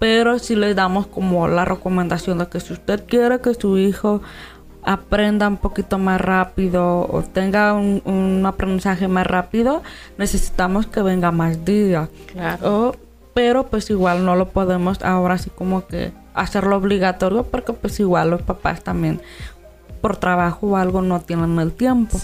Pero 0.00 0.38
si 0.40 0.56
le 0.56 0.74
damos 0.74 1.06
como 1.06 1.46
la 1.46 1.64
recomendación 1.64 2.38
de 2.38 2.48
que 2.48 2.58
si 2.58 2.72
usted 2.72 3.04
quiere 3.06 3.40
que 3.40 3.54
su 3.54 3.78
hijo 3.78 4.22
aprenda 4.82 5.46
un 5.46 5.58
poquito 5.58 5.98
más 5.98 6.20
rápido 6.20 7.02
o 7.02 7.22
tenga 7.22 7.74
un, 7.74 8.42
aprendizaje 8.46 9.08
más 9.08 9.26
rápido, 9.26 9.82
necesitamos 10.18 10.86
que 10.86 11.02
venga 11.02 11.30
más 11.30 11.64
días. 11.64 12.08
Claro. 12.32 12.96
pero 13.34 13.66
pues 13.66 13.90
igual 13.90 14.24
no 14.24 14.34
lo 14.34 14.48
podemos 14.48 15.02
ahora 15.02 15.34
así 15.34 15.50
como 15.50 15.86
que 15.86 16.12
hacerlo 16.34 16.76
obligatorio 16.76 17.44
porque 17.44 17.72
pues 17.72 18.00
igual 18.00 18.30
los 18.30 18.42
papás 18.42 18.82
también 18.82 19.20
por 20.00 20.16
trabajo 20.16 20.68
o 20.68 20.76
algo 20.76 21.02
no 21.02 21.20
tienen 21.20 21.58
el 21.58 21.72
tiempo. 21.72 22.18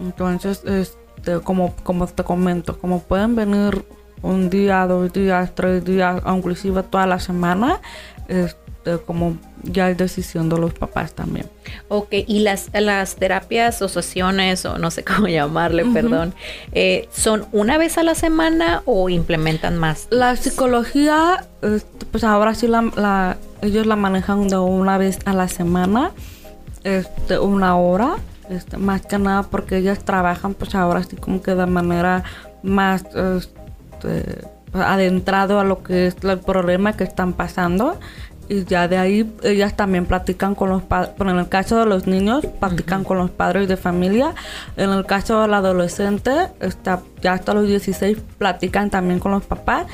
Entonces, 0.00 0.62
este, 0.64 1.40
como, 1.40 1.74
como 1.82 2.06
te 2.06 2.24
comento, 2.24 2.78
como 2.78 3.00
pueden 3.00 3.36
venir 3.36 3.84
un 4.22 4.50
día, 4.50 4.86
dos 4.86 5.12
días, 5.12 5.54
tres 5.54 5.84
días, 5.84 6.22
inclusive 6.26 6.82
toda 6.82 7.06
la 7.06 7.20
semana, 7.20 7.80
este, 8.28 8.98
como 9.06 9.36
ya 9.62 9.90
es 9.90 9.96
decisión 9.96 10.48
de 10.48 10.58
los 10.58 10.72
papás 10.74 11.12
también. 11.12 11.46
Ok, 11.88 12.08
y 12.12 12.40
las, 12.40 12.70
las 12.72 13.16
terapias 13.16 13.82
o 13.82 13.88
sesiones, 13.88 14.64
o 14.64 14.78
no 14.78 14.90
sé 14.90 15.04
cómo 15.16 15.28
llamarle, 15.28 15.84
perdón, 15.86 16.34
eh, 16.72 17.08
¿son 17.12 17.46
una 17.52 17.78
vez 17.78 17.98
a 17.98 18.02
la 18.02 18.14
semana 18.14 18.82
o 18.84 19.08
implementan 19.08 19.76
más? 19.76 20.08
La 20.10 20.36
psicología, 20.36 21.46
este, 21.62 22.06
pues 22.06 22.24
ahora 22.24 22.54
sí 22.54 22.66
la, 22.66 23.36
ellos 23.62 23.86
la 23.86 23.96
manejan 23.96 24.48
de 24.48 24.58
una 24.58 24.98
vez 24.98 25.18
a 25.24 25.32
la 25.32 25.48
semana, 25.48 26.12
este, 26.84 27.38
una 27.38 27.76
hora. 27.76 28.16
Este, 28.50 28.78
más 28.78 29.02
que 29.02 29.18
nada 29.18 29.42
porque 29.42 29.76
ellas 29.76 29.98
trabajan 30.06 30.54
pues 30.54 30.74
ahora 30.74 31.02
sí 31.02 31.16
como 31.16 31.42
que 31.42 31.54
de 31.54 31.66
manera 31.66 32.24
más 32.62 33.04
este, 33.14 33.60
adentrado 34.72 35.60
a 35.60 35.64
lo 35.64 35.82
que 35.82 36.06
es 36.06 36.16
el 36.22 36.38
problema 36.38 36.94
que 36.96 37.04
están 37.04 37.32
pasando. 37.32 37.98
Y 38.50 38.64
ya 38.64 38.88
de 38.88 38.96
ahí 38.96 39.30
ellas 39.42 39.76
también 39.76 40.06
platican 40.06 40.54
con 40.54 40.70
los 40.70 40.82
padres, 40.82 41.12
en 41.20 41.28
el 41.28 41.48
caso 41.50 41.78
de 41.78 41.84
los 41.84 42.06
niños, 42.06 42.46
platican 42.58 43.04
con 43.04 43.18
los 43.18 43.30
padres 43.30 43.68
de 43.68 43.76
familia, 43.76 44.34
en 44.78 44.88
el 44.88 45.04
caso 45.04 45.42
del 45.42 45.52
adolescente, 45.52 46.30
está, 46.60 47.02
ya 47.20 47.34
hasta 47.34 47.52
los 47.52 47.66
16 47.66 48.16
platican 48.38 48.88
también 48.88 49.20
con 49.20 49.32
los 49.32 49.44
papás, 49.44 49.86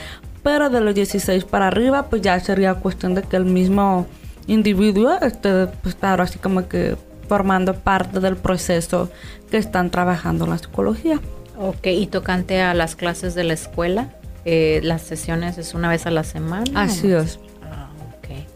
pero 0.44 0.70
de 0.70 0.80
los 0.80 0.94
16 0.94 1.44
para 1.46 1.66
arriba, 1.66 2.04
pues 2.04 2.22
ya 2.22 2.38
sería 2.38 2.74
cuestión 2.74 3.16
de 3.16 3.22
que 3.22 3.36
el 3.36 3.44
mismo 3.44 4.06
individuo 4.46 5.18
esté, 5.20 5.66
pues 5.82 5.96
ahora 6.02 6.24
así 6.24 6.38
como 6.38 6.68
que 6.68 6.96
formando 7.28 7.74
parte 7.74 8.20
del 8.20 8.36
proceso 8.36 9.10
que 9.50 9.56
están 9.56 9.90
trabajando 9.90 10.44
en 10.44 10.50
la 10.50 10.58
psicología. 10.58 11.20
Ok, 11.58 11.86
y 11.86 12.06
tocante 12.06 12.60
a 12.60 12.74
las 12.74 12.96
clases 12.96 13.34
de 13.34 13.44
la 13.44 13.54
escuela, 13.54 14.10
eh, 14.44 14.80
las 14.82 15.02
sesiones 15.02 15.58
es 15.58 15.74
una 15.74 15.88
vez 15.88 16.06
a 16.06 16.10
la 16.10 16.24
semana. 16.24 16.82
Así 16.82 17.12
es. 17.12 17.38
Ah, 17.62 17.88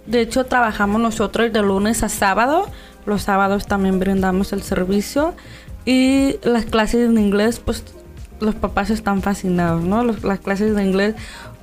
De 0.07 0.21
hecho, 0.21 0.47
trabajamos 0.47 1.01
nosotros 1.01 1.53
de 1.53 1.63
lunes 1.63 2.03
a 2.03 2.09
sábado. 2.09 2.67
Los 3.07 3.23
sábados 3.23 3.67
también 3.67 3.99
brindamos 3.99 4.53
el 4.53 4.63
servicio. 4.63 5.35
Y 5.85 6.37
las 6.43 6.67
clases 6.67 7.13
de 7.15 7.21
inglés, 7.21 7.61
pues 7.65 7.85
los 8.41 8.55
papás 8.55 8.91
están 8.91 9.23
fascinados, 9.23 9.83
¿no? 9.83 10.05
las 10.05 10.41
clases 10.41 10.75
de 10.75 10.85
inglés, 10.85 11.15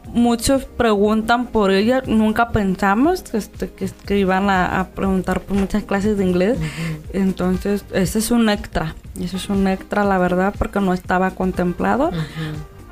muchos 0.08 0.66
preguntan 0.66 1.48
por 1.48 1.72
ellas. 1.72 2.08
Nunca 2.08 2.50
pensamos 2.50 3.24
este, 3.34 3.70
que, 3.70 4.18
iban 4.18 4.50
a, 4.50 4.90
preguntar 4.96 5.42
por 5.42 5.58
muchas 5.58 5.84
clases 5.84 6.18
de 6.18 6.26
inglés. 6.26 6.58
Entonces, 7.14 7.86
ese 7.94 8.20
es 8.20 8.32
un 8.32 8.50
extra. 8.50 8.96
Eso 9.20 9.38
es 9.38 9.50
un 9.50 9.68
extra, 9.68 10.04
la 10.04 10.18
verdad, 10.18 10.54
porque 10.58 10.80
no 10.80 10.94
estaba 10.94 11.32
contemplado. 11.32 12.12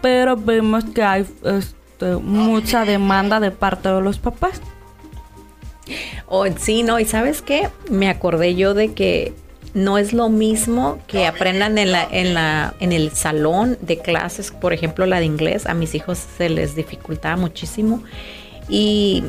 Pero 0.02 0.36
vemos 0.36 0.86
que 0.86 1.04
hay 1.04 1.26
este, 1.44 2.16
mucha 2.18 2.86
demanda 2.86 3.40
de 3.40 3.52
parte 3.52 3.90
de 3.90 4.02
los 4.02 4.20
papás. 4.20 4.62
Oh, 6.28 6.46
sí, 6.58 6.84
no, 6.84 7.00
y 7.00 7.06
sabes 7.06 7.42
qué, 7.42 7.70
me 7.90 8.10
acordé 8.10 8.56
yo 8.56 8.74
de 8.74 8.94
que 8.94 9.34
no 9.74 9.98
es 9.98 10.14
lo 10.14 10.30
mismo 10.30 11.00
que 11.08 11.26
aprendan 11.26 11.78
en 11.78 11.92
la, 11.92 12.08
en 12.10 12.34
la, 12.34 12.76
en 12.80 12.92
el 12.92 13.12
salón 13.12 13.78
de 13.82 13.98
clases, 14.00 14.52
por 14.52 14.74
ejemplo, 14.74 15.06
la 15.06 15.20
de 15.20 15.26
inglés. 15.26 15.66
A 15.66 15.74
mis 15.74 15.96
hijos 15.96 16.20
se 16.38 16.50
les 16.50 16.76
dificultaba 16.76 17.38
muchísimo. 17.38 18.04
Y 18.70 19.24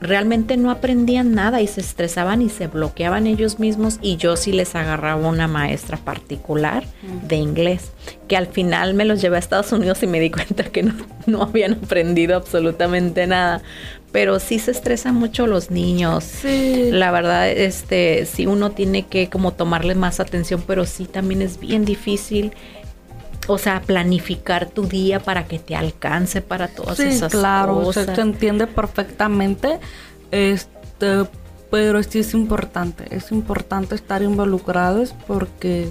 realmente 0.00 0.56
no 0.56 0.70
aprendían 0.70 1.32
nada 1.32 1.62
y 1.62 1.66
se 1.66 1.80
estresaban 1.80 2.42
y 2.42 2.50
se 2.50 2.66
bloqueaban 2.66 3.26
ellos 3.26 3.58
mismos 3.58 3.98
y 4.02 4.16
yo 4.16 4.36
sí 4.36 4.52
les 4.52 4.74
agarraba 4.74 5.26
una 5.26 5.48
maestra 5.48 5.96
particular 5.96 6.84
de 7.26 7.36
inglés 7.36 7.92
que 8.28 8.36
al 8.36 8.46
final 8.46 8.92
me 8.92 9.06
los 9.06 9.22
llevé 9.22 9.36
a 9.36 9.38
Estados 9.38 9.72
Unidos 9.72 10.02
y 10.02 10.06
me 10.06 10.20
di 10.20 10.30
cuenta 10.30 10.64
que 10.64 10.82
no, 10.82 10.94
no 11.26 11.42
habían 11.42 11.74
aprendido 11.74 12.36
absolutamente 12.36 13.26
nada 13.26 13.62
pero 14.14 14.38
sí 14.38 14.60
se 14.60 14.70
estresan 14.70 15.16
mucho 15.16 15.48
los 15.48 15.72
niños. 15.72 16.22
Sí. 16.22 16.90
La 16.92 17.10
verdad, 17.10 17.50
este, 17.50 18.26
sí 18.26 18.46
uno 18.46 18.70
tiene 18.70 19.08
que 19.08 19.28
como 19.28 19.54
tomarle 19.54 19.96
más 19.96 20.20
atención, 20.20 20.62
pero 20.64 20.86
sí 20.86 21.06
también 21.06 21.42
es 21.42 21.58
bien 21.58 21.84
difícil 21.84 22.52
o 23.48 23.58
sea, 23.58 23.82
planificar 23.82 24.70
tu 24.70 24.86
día 24.86 25.18
para 25.18 25.48
que 25.48 25.58
te 25.58 25.74
alcance 25.74 26.42
para 26.42 26.68
todas 26.68 26.96
sí, 26.96 27.08
esas 27.08 27.32
claro, 27.32 27.74
cosas. 27.74 28.04
Claro, 28.04 28.14
se 28.14 28.22
entiende 28.22 28.68
perfectamente. 28.68 29.80
Este, 30.30 31.24
pero 31.72 32.00
sí 32.04 32.20
es 32.20 32.34
importante, 32.34 33.06
es 33.10 33.32
importante 33.32 33.96
estar 33.96 34.22
involucrados 34.22 35.12
porque 35.26 35.90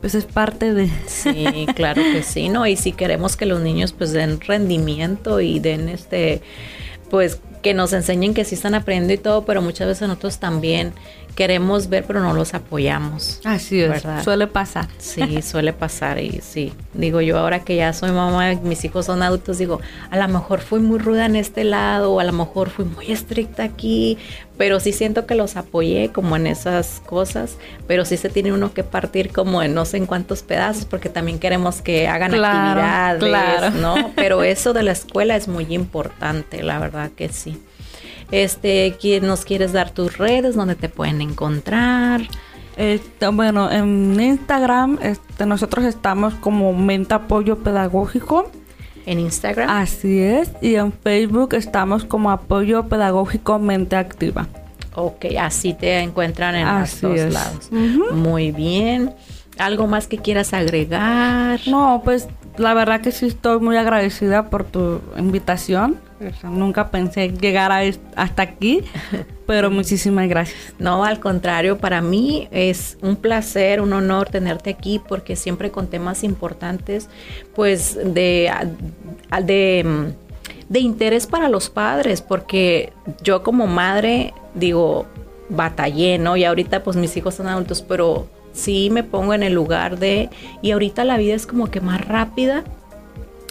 pues 0.00 0.14
es 0.14 0.24
parte 0.24 0.72
de 0.72 0.90
Sí, 1.06 1.66
claro 1.76 2.00
que 2.00 2.22
sí, 2.22 2.48
¿no? 2.48 2.66
Y 2.66 2.76
si 2.76 2.92
queremos 2.92 3.36
que 3.36 3.44
los 3.44 3.60
niños 3.60 3.92
pues 3.92 4.12
den 4.12 4.40
rendimiento 4.40 5.42
y 5.42 5.58
den 5.58 5.90
este 5.90 6.40
pues 7.10 7.38
que 7.62 7.74
nos 7.74 7.92
enseñen 7.92 8.34
que 8.34 8.44
sí 8.44 8.54
están 8.54 8.74
aprendiendo 8.74 9.12
y 9.12 9.18
todo, 9.18 9.44
pero 9.44 9.62
muchas 9.62 9.88
veces 9.88 10.08
nosotros 10.08 10.38
también 10.38 10.92
queremos 11.34 11.88
ver, 11.88 12.04
pero 12.04 12.20
no 12.20 12.34
los 12.34 12.54
apoyamos. 12.54 13.40
Así 13.44 13.80
es, 13.80 14.02
suele 14.24 14.46
pasar. 14.46 14.88
Sí, 14.98 15.42
suele 15.42 15.72
pasar 15.72 16.18
y 16.18 16.40
sí. 16.42 16.72
Digo 16.94 17.20
yo 17.20 17.38
ahora 17.38 17.60
que 17.60 17.76
ya 17.76 17.92
soy 17.92 18.10
mamá, 18.10 18.54
mis 18.62 18.84
hijos 18.84 19.06
son 19.06 19.22
adultos, 19.22 19.58
digo, 19.58 19.80
a 20.10 20.16
lo 20.16 20.28
mejor 20.28 20.60
fui 20.60 20.80
muy 20.80 20.98
ruda 20.98 21.26
en 21.26 21.36
este 21.36 21.64
lado, 21.64 22.12
o 22.12 22.20
a 22.20 22.24
lo 22.24 22.32
mejor 22.32 22.70
fui 22.70 22.84
muy 22.84 23.10
estricta 23.12 23.62
aquí, 23.62 24.18
pero 24.60 24.78
sí 24.78 24.92
siento 24.92 25.24
que 25.24 25.34
los 25.34 25.56
apoyé 25.56 26.10
como 26.12 26.36
en 26.36 26.46
esas 26.46 27.00
cosas, 27.06 27.56
pero 27.86 28.04
sí 28.04 28.18
se 28.18 28.28
tiene 28.28 28.52
uno 28.52 28.74
que 28.74 28.84
partir 28.84 29.32
como 29.32 29.62
en 29.62 29.72
no 29.72 29.86
sé 29.86 29.96
en 29.96 30.04
cuántos 30.04 30.42
pedazos, 30.42 30.84
porque 30.84 31.08
también 31.08 31.38
queremos 31.38 31.80
que 31.80 32.06
hagan 32.06 32.34
actividades, 32.34 33.72
¿no? 33.72 34.12
Pero 34.16 34.42
eso 34.42 34.74
de 34.74 34.82
la 34.82 34.92
escuela 34.92 35.34
es 35.34 35.48
muy 35.48 35.64
importante, 35.70 36.62
la 36.62 36.78
verdad 36.78 37.10
que 37.10 37.30
sí. 37.30 37.58
Este, 38.32 38.94
¿nos 39.22 39.46
quieres 39.46 39.72
dar 39.72 39.92
tus 39.92 40.18
redes 40.18 40.56
donde 40.56 40.74
te 40.74 40.90
pueden 40.90 41.22
encontrar? 41.22 42.20
Este, 42.76 43.28
bueno, 43.28 43.70
en 43.70 44.20
Instagram 44.20 44.98
este, 45.00 45.46
nosotros 45.46 45.86
estamos 45.86 46.34
como 46.34 46.74
Mente 46.74 47.14
Apoyo 47.14 47.60
Pedagógico. 47.60 48.52
En 49.10 49.18
Instagram. 49.18 49.68
Así 49.68 50.20
es. 50.20 50.52
Y 50.62 50.76
en 50.76 50.92
Facebook 50.92 51.54
estamos 51.54 52.04
como 52.04 52.30
Apoyo 52.30 52.86
Pedagógico 52.86 53.58
Mente 53.58 53.96
Activa. 53.96 54.46
Ok, 54.94 55.26
así 55.36 55.74
te 55.74 55.98
encuentran 55.98 56.54
en 56.54 56.80
los 56.80 57.00
dos 57.00 57.18
lados. 57.32 57.72
Muy 58.12 58.52
bien. 58.52 59.12
¿Algo 59.58 59.88
más 59.88 60.06
que 60.06 60.18
quieras 60.18 60.54
agregar? 60.54 61.58
No, 61.66 62.02
pues 62.04 62.28
la 62.56 62.72
verdad 62.72 63.00
que 63.00 63.10
sí 63.10 63.26
estoy 63.26 63.58
muy 63.58 63.76
agradecida 63.76 64.48
por 64.48 64.62
tu 64.62 65.00
invitación. 65.18 65.98
nunca 66.44 66.92
pensé 66.92 67.30
llegar 67.30 67.72
a 67.72 67.80
hasta 68.14 68.42
aquí, 68.42 68.84
pero 69.50 69.68
muchísimas 69.68 70.28
gracias. 70.28 70.56
No, 70.78 71.04
al 71.04 71.18
contrario, 71.18 71.76
para 71.78 72.00
mí 72.00 72.46
es 72.52 72.96
un 73.02 73.16
placer, 73.16 73.80
un 73.80 73.92
honor 73.92 74.28
tenerte 74.28 74.70
aquí 74.70 75.00
porque 75.00 75.34
siempre 75.34 75.72
con 75.72 75.88
temas 75.88 76.22
importantes, 76.22 77.08
pues 77.56 77.96
de, 77.96 78.48
de, 79.42 80.12
de 80.68 80.78
interés 80.78 81.26
para 81.26 81.48
los 81.48 81.68
padres, 81.68 82.22
porque 82.22 82.92
yo 83.24 83.42
como 83.42 83.66
madre 83.66 84.34
digo, 84.54 85.06
batallé, 85.48 86.16
¿no? 86.18 86.36
Y 86.36 86.44
ahorita 86.44 86.84
pues 86.84 86.96
mis 86.96 87.16
hijos 87.16 87.34
son 87.34 87.48
adultos, 87.48 87.82
pero 87.82 88.28
sí 88.52 88.88
me 88.92 89.02
pongo 89.02 89.34
en 89.34 89.42
el 89.42 89.52
lugar 89.52 89.98
de, 89.98 90.30
y 90.62 90.70
ahorita 90.70 91.02
la 91.02 91.16
vida 91.16 91.34
es 91.34 91.48
como 91.48 91.72
que 91.72 91.80
más 91.80 92.06
rápida. 92.06 92.62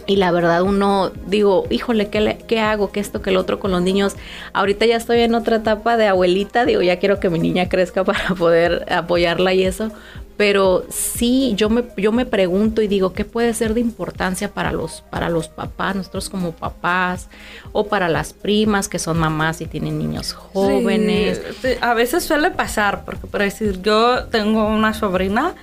Y 0.10 0.16
la 0.16 0.32
verdad 0.32 0.64
uno, 0.64 1.12
digo, 1.28 1.68
híjole, 1.70 2.10
¿qué, 2.10 2.40
¿qué 2.48 2.60
hago? 2.60 2.92
¿Qué 2.92 3.00
esto? 3.00 3.22
¿Qué 3.22 3.30
el 3.30 3.38
otro 3.38 3.60
con 3.60 3.70
los 3.70 3.84
niños? 3.84 4.16
Ahorita 4.54 4.88
ya 4.88 4.96
estoy 4.96 5.20
en 5.20 5.36
otra 5.36 5.58
etapa 5.58 5.98
de 5.98 6.08
abuelita, 6.08 6.66
digo, 6.66 6.82
ya 6.82 6.98
quiero 6.98 7.20
que 7.20 7.30
mi 7.30 7.38
niña 7.38 7.70
crezca 7.70 8.04
para 8.06 8.34
poder 8.34 8.92
apoyarla 8.92 9.54
y 9.54 9.66
eso 9.66 9.92
pero 10.36 10.86
sí 10.90 11.52
yo 11.58 11.70
me, 11.70 11.84
yo 11.98 12.14
me 12.14 12.26
pregunto 12.26 12.82
y 12.82 12.88
digo, 12.88 13.12
¿qué 13.12 13.26
puede 13.26 13.54
ser 13.54 13.74
de 13.74 13.82
importancia 13.82 14.54
para 14.54 14.72
los, 14.72 15.02
para 15.10 15.28
los 15.28 15.50
papás, 15.50 15.98
nosotros 15.98 16.30
como 16.30 16.54
papás, 16.54 17.28
o 17.74 17.88
para 17.88 18.08
las 18.08 18.32
primas 18.32 18.88
que 18.88 19.00
son 19.00 19.20
mamás 19.20 19.60
y 19.60 19.66
tienen 19.66 19.98
niños 19.98 20.32
jóvenes? 20.32 21.42
a 21.82 21.94
veces 21.94 22.24
suele 22.24 22.52
pasar, 22.52 23.04
porque 23.04 23.28
por 23.28 23.42
decir, 23.42 23.82
yo 23.82 24.28
tengo 24.28 24.66
una 24.66 24.94
sobrina, 24.94 25.56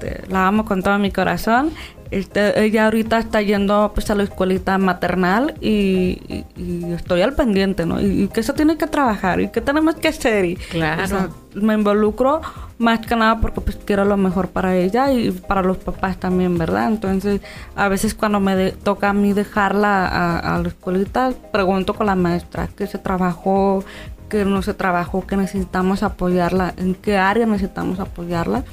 este, 0.00 0.22
la 0.28 0.46
amo 0.46 0.64
con 0.64 0.82
todo 0.82 0.98
mi 0.98 1.10
corazón, 1.10 1.72
este, 2.10 2.64
ella 2.64 2.86
ahorita 2.86 3.18
está 3.18 3.40
yendo 3.40 3.92
pues 3.94 4.10
a 4.10 4.16
la 4.16 4.24
escuelita 4.24 4.78
maternal 4.78 5.54
y, 5.60 6.44
estoy 6.92 7.22
al 7.22 7.34
pendiente, 7.34 7.86
¿no? 7.86 8.00
Y, 8.00 8.28
que 8.28 8.40
eso 8.40 8.54
tiene 8.54 8.76
que 8.76 8.86
trabajar 8.86 9.40
y 9.40 9.48
que 9.48 9.60
tenemos 9.60 9.94
que 9.94 10.08
hacer. 10.08 10.44
Y, 10.44 10.56
claro. 10.56 11.28
me 11.54 11.74
involucro 11.74 12.40
más 12.78 13.00
que 13.00 13.14
nada 13.14 13.40
porque 13.40 13.60
pues 13.60 13.76
quiero 13.84 14.04
lo 14.04 14.16
mejor 14.16 14.48
para 14.48 14.74
ella 14.76 15.12
y 15.12 15.30
para 15.30 15.62
los 15.62 15.76
papás 15.76 16.16
también, 16.16 16.58
¿verdad? 16.58 16.88
Entonces, 16.88 17.40
a 17.76 17.88
veces 17.88 18.14
cuando 18.14 18.40
me 18.40 18.72
toca 18.72 19.10
a 19.10 19.12
mí 19.12 19.32
dejarla 19.32 20.38
a, 20.38 20.58
la 20.58 20.68
escuelita, 20.68 21.32
pregunto 21.52 21.94
con 21.94 22.06
la 22.06 22.16
maestra 22.16 22.68
qué 22.76 22.88
se 22.88 22.98
trabajó, 22.98 23.84
qué 24.28 24.44
no 24.44 24.62
se 24.62 24.74
trabajó, 24.74 25.26
qué 25.26 25.36
necesitamos 25.36 26.02
apoyarla, 26.02 26.74
en 26.76 26.94
qué 26.94 27.18
área 27.18 27.46
necesitamos 27.46 28.00
apoyarla. 28.00 28.64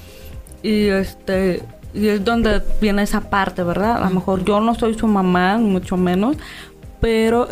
Y 0.64 0.88
este 0.88 1.64
y 1.94 2.10
es 2.10 2.24
donde 2.24 2.62
viene 2.80 3.04
esa 3.04 3.22
parte, 3.22 3.64
¿verdad? 3.64 3.98
A 3.98 4.10
lo 4.10 4.16
mejor 4.16 4.44
yo 4.46 4.60
no 4.60 4.76
soy 4.76 4.94
su 4.94 5.08
mamá, 5.08 5.58
mucho 5.58 5.98
menos, 5.98 6.38
pero 7.00 7.50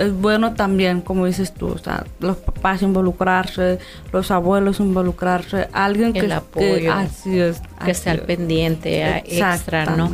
es 0.00 0.14
bueno 0.14 0.54
también, 0.54 1.02
como 1.02 1.26
dices 1.26 1.52
tú, 1.52 1.68
o 1.68 1.78
sea, 1.78 2.04
los 2.20 2.38
papás 2.38 2.80
involucrarse, 2.80 3.78
los 4.12 4.30
abuelos 4.30 4.80
involucrarse, 4.80 5.68
alguien 5.72 6.14
que, 6.14 6.32
apoyo, 6.32 6.92
así 6.92 7.38
es, 7.38 7.60
que 7.84 7.90
esté 7.90 8.08
al 8.08 8.20
pendiente 8.20 9.18
extra, 9.26 9.84
¿no? 9.84 10.10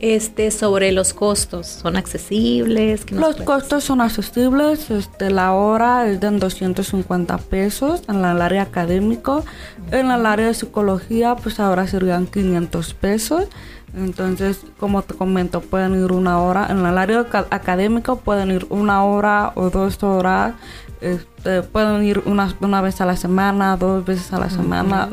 Este, 0.00 0.50
sobre 0.50 0.92
los 0.92 1.14
costos, 1.14 1.66
¿son 1.66 1.96
accesibles? 1.96 3.10
Los 3.10 3.36
costos 3.36 3.84
son 3.84 4.00
accesibles, 4.00 4.90
este, 4.90 5.30
la 5.30 5.52
hora 5.52 6.08
es 6.08 6.20
de 6.20 6.30
250 6.30 7.38
pesos 7.38 8.02
en 8.08 8.16
el 8.16 8.42
área 8.42 8.62
académico, 8.62 9.44
en 9.92 10.10
el 10.10 10.26
área 10.26 10.48
de 10.48 10.54
psicología 10.54 11.36
pues 11.36 11.58
ahora 11.58 11.86
serían 11.86 12.26
500 12.26 12.94
pesos, 12.94 13.46
entonces 13.94 14.64
como 14.78 15.02
te 15.02 15.14
comento 15.14 15.60
pueden 15.60 15.94
ir 16.02 16.12
una 16.12 16.40
hora, 16.40 16.66
en 16.70 16.84
el 16.84 16.96
área 16.98 17.26
académico 17.50 18.16
pueden 18.16 18.50
ir 18.50 18.66
una 18.70 19.04
hora 19.04 19.52
o 19.54 19.70
dos 19.70 20.02
horas, 20.02 20.54
este, 21.00 21.62
pueden 21.62 22.02
ir 22.04 22.22
una, 22.26 22.54
una 22.60 22.80
vez 22.80 23.00
a 23.00 23.06
la 23.06 23.16
semana, 23.16 23.76
dos 23.76 24.04
veces 24.04 24.32
a 24.32 24.38
la 24.38 24.50
semana, 24.50 25.08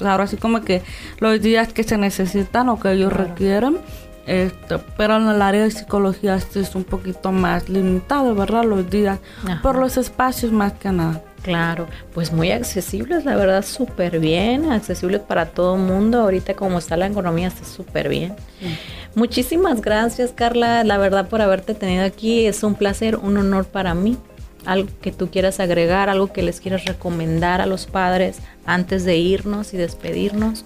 ahora 0.00 0.26
sí 0.26 0.36
como 0.36 0.62
que 0.62 0.82
los 1.18 1.40
días 1.40 1.72
que 1.72 1.82
se 1.84 1.98
necesitan 1.98 2.68
o 2.68 2.78
que 2.80 2.92
ellos 2.92 3.12
requieren. 3.12 3.78
Esto, 4.24 4.80
pero 4.96 5.16
en 5.16 5.26
el 5.26 5.42
área 5.42 5.64
de 5.64 5.72
psicología 5.72 6.36
este 6.36 6.60
es 6.60 6.76
un 6.76 6.84
poquito 6.84 7.32
más 7.32 7.68
limitado, 7.68 8.36
¿verdad? 8.36 8.62
Los 8.62 8.88
días, 8.88 9.18
por 9.62 9.76
los 9.76 9.96
espacios 9.96 10.52
más 10.52 10.74
que 10.74 10.92
nada. 10.92 11.20
Claro, 11.42 11.88
pues 12.14 12.32
muy 12.32 12.52
accesibles, 12.52 13.24
la 13.24 13.34
verdad, 13.34 13.64
súper 13.64 14.20
bien, 14.20 14.70
accesibles 14.70 15.20
para 15.20 15.46
todo 15.46 15.74
el 15.74 15.82
mundo. 15.82 16.20
Ahorita 16.20 16.54
como 16.54 16.78
está 16.78 16.96
la 16.96 17.08
economía, 17.08 17.48
está 17.48 17.64
súper 17.64 18.08
bien. 18.08 18.34
Muchísimas 19.14 19.80
gracias, 19.80 20.30
Carla, 20.32 20.84
la 20.84 20.98
verdad, 20.98 21.28
por 21.28 21.42
haberte 21.42 21.74
tenido 21.74 22.04
aquí. 22.04 22.46
Es 22.46 22.62
un 22.62 22.76
placer, 22.76 23.16
un 23.16 23.36
honor 23.36 23.64
para 23.64 23.92
mí 23.94 24.16
algo 24.66 24.88
que 25.00 25.12
tú 25.12 25.30
quieras 25.30 25.60
agregar, 25.60 26.08
algo 26.08 26.32
que 26.32 26.42
les 26.42 26.60
quieras 26.60 26.84
recomendar 26.84 27.60
a 27.60 27.66
los 27.66 27.86
padres 27.86 28.38
antes 28.64 29.04
de 29.04 29.16
irnos 29.16 29.74
y 29.74 29.76
despedirnos. 29.76 30.64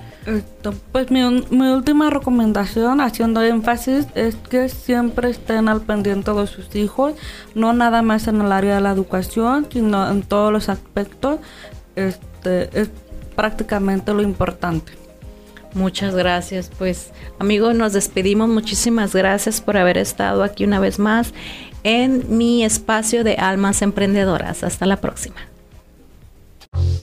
pues 0.93 1.11
mi, 1.11 1.23
mi, 1.51 1.69
última 1.69 2.11
recomendación, 2.11 3.01
haciendo 3.01 3.43
énfasis, 3.43 4.07
es 4.15 4.37
que 4.37 4.69
siempre 4.69 5.31
estén 5.31 5.69
al 5.69 5.83
pendiente 5.83 6.33
de 6.33 6.47
sus 6.47 6.75
hijos, 6.75 7.15
no 7.55 7.73
nada 7.73 8.03
más 8.03 8.29
en 8.29 8.41
el 8.41 8.53
área 8.53 8.77
de 8.77 8.81
la 8.81 8.91
educación, 8.91 9.67
sino 9.73 10.11
en 10.11 10.23
todos 10.23 10.53
los 10.53 10.69
aspectos. 10.69 11.41
Este, 11.95 12.69
es 12.79 12.91
prácticamente 13.35 14.13
lo 14.13 14.23
importante. 14.23 14.93
Muchas 15.77 16.15
gracias. 16.15 16.71
Pues 16.79 17.11
amigos, 17.39 17.75
nos 17.75 17.93
despedimos. 17.93 18.49
Muchísimas 18.49 19.15
gracias 19.15 19.61
por 19.61 19.77
haber 19.77 19.99
estado 19.99 20.43
aquí 20.43 20.65
una 20.65 20.81
vez 20.81 20.99
más 20.99 21.35
en 21.87 22.37
mi 22.37 22.64
espacio 22.64 23.22
de 23.22 23.37
almas 23.37 23.81
emprendedoras. 23.81 24.64
Hasta 24.64 24.87
la 24.87 24.96
próxima. 24.96 25.37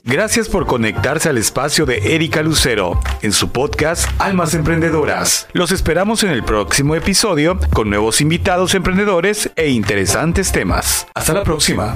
Gracias 0.04 0.50
por 0.50 0.68
conectarse 0.68 1.30
al 1.30 1.38
espacio 1.38 1.86
de 1.86 2.14
Erika 2.14 2.44
Lucero 2.44 3.00
en 3.22 3.32
su 3.32 3.54
podcast 3.54 4.10
Almas 4.20 4.54
Emprendedoras. 4.54 5.48
Los 5.54 5.72
esperamos 5.72 6.24
en 6.24 6.32
el 6.32 6.44
próximo 6.44 6.96
episodio 6.96 7.58
con 7.74 7.90
nuevos 7.90 8.20
invitados 8.20 8.76
emprendedores 8.76 9.50
e 9.56 9.70
interesantes 9.70 10.52
temas. 10.52 11.08
Hasta 11.16 11.34
la 11.34 11.44
próxima. 11.44 11.96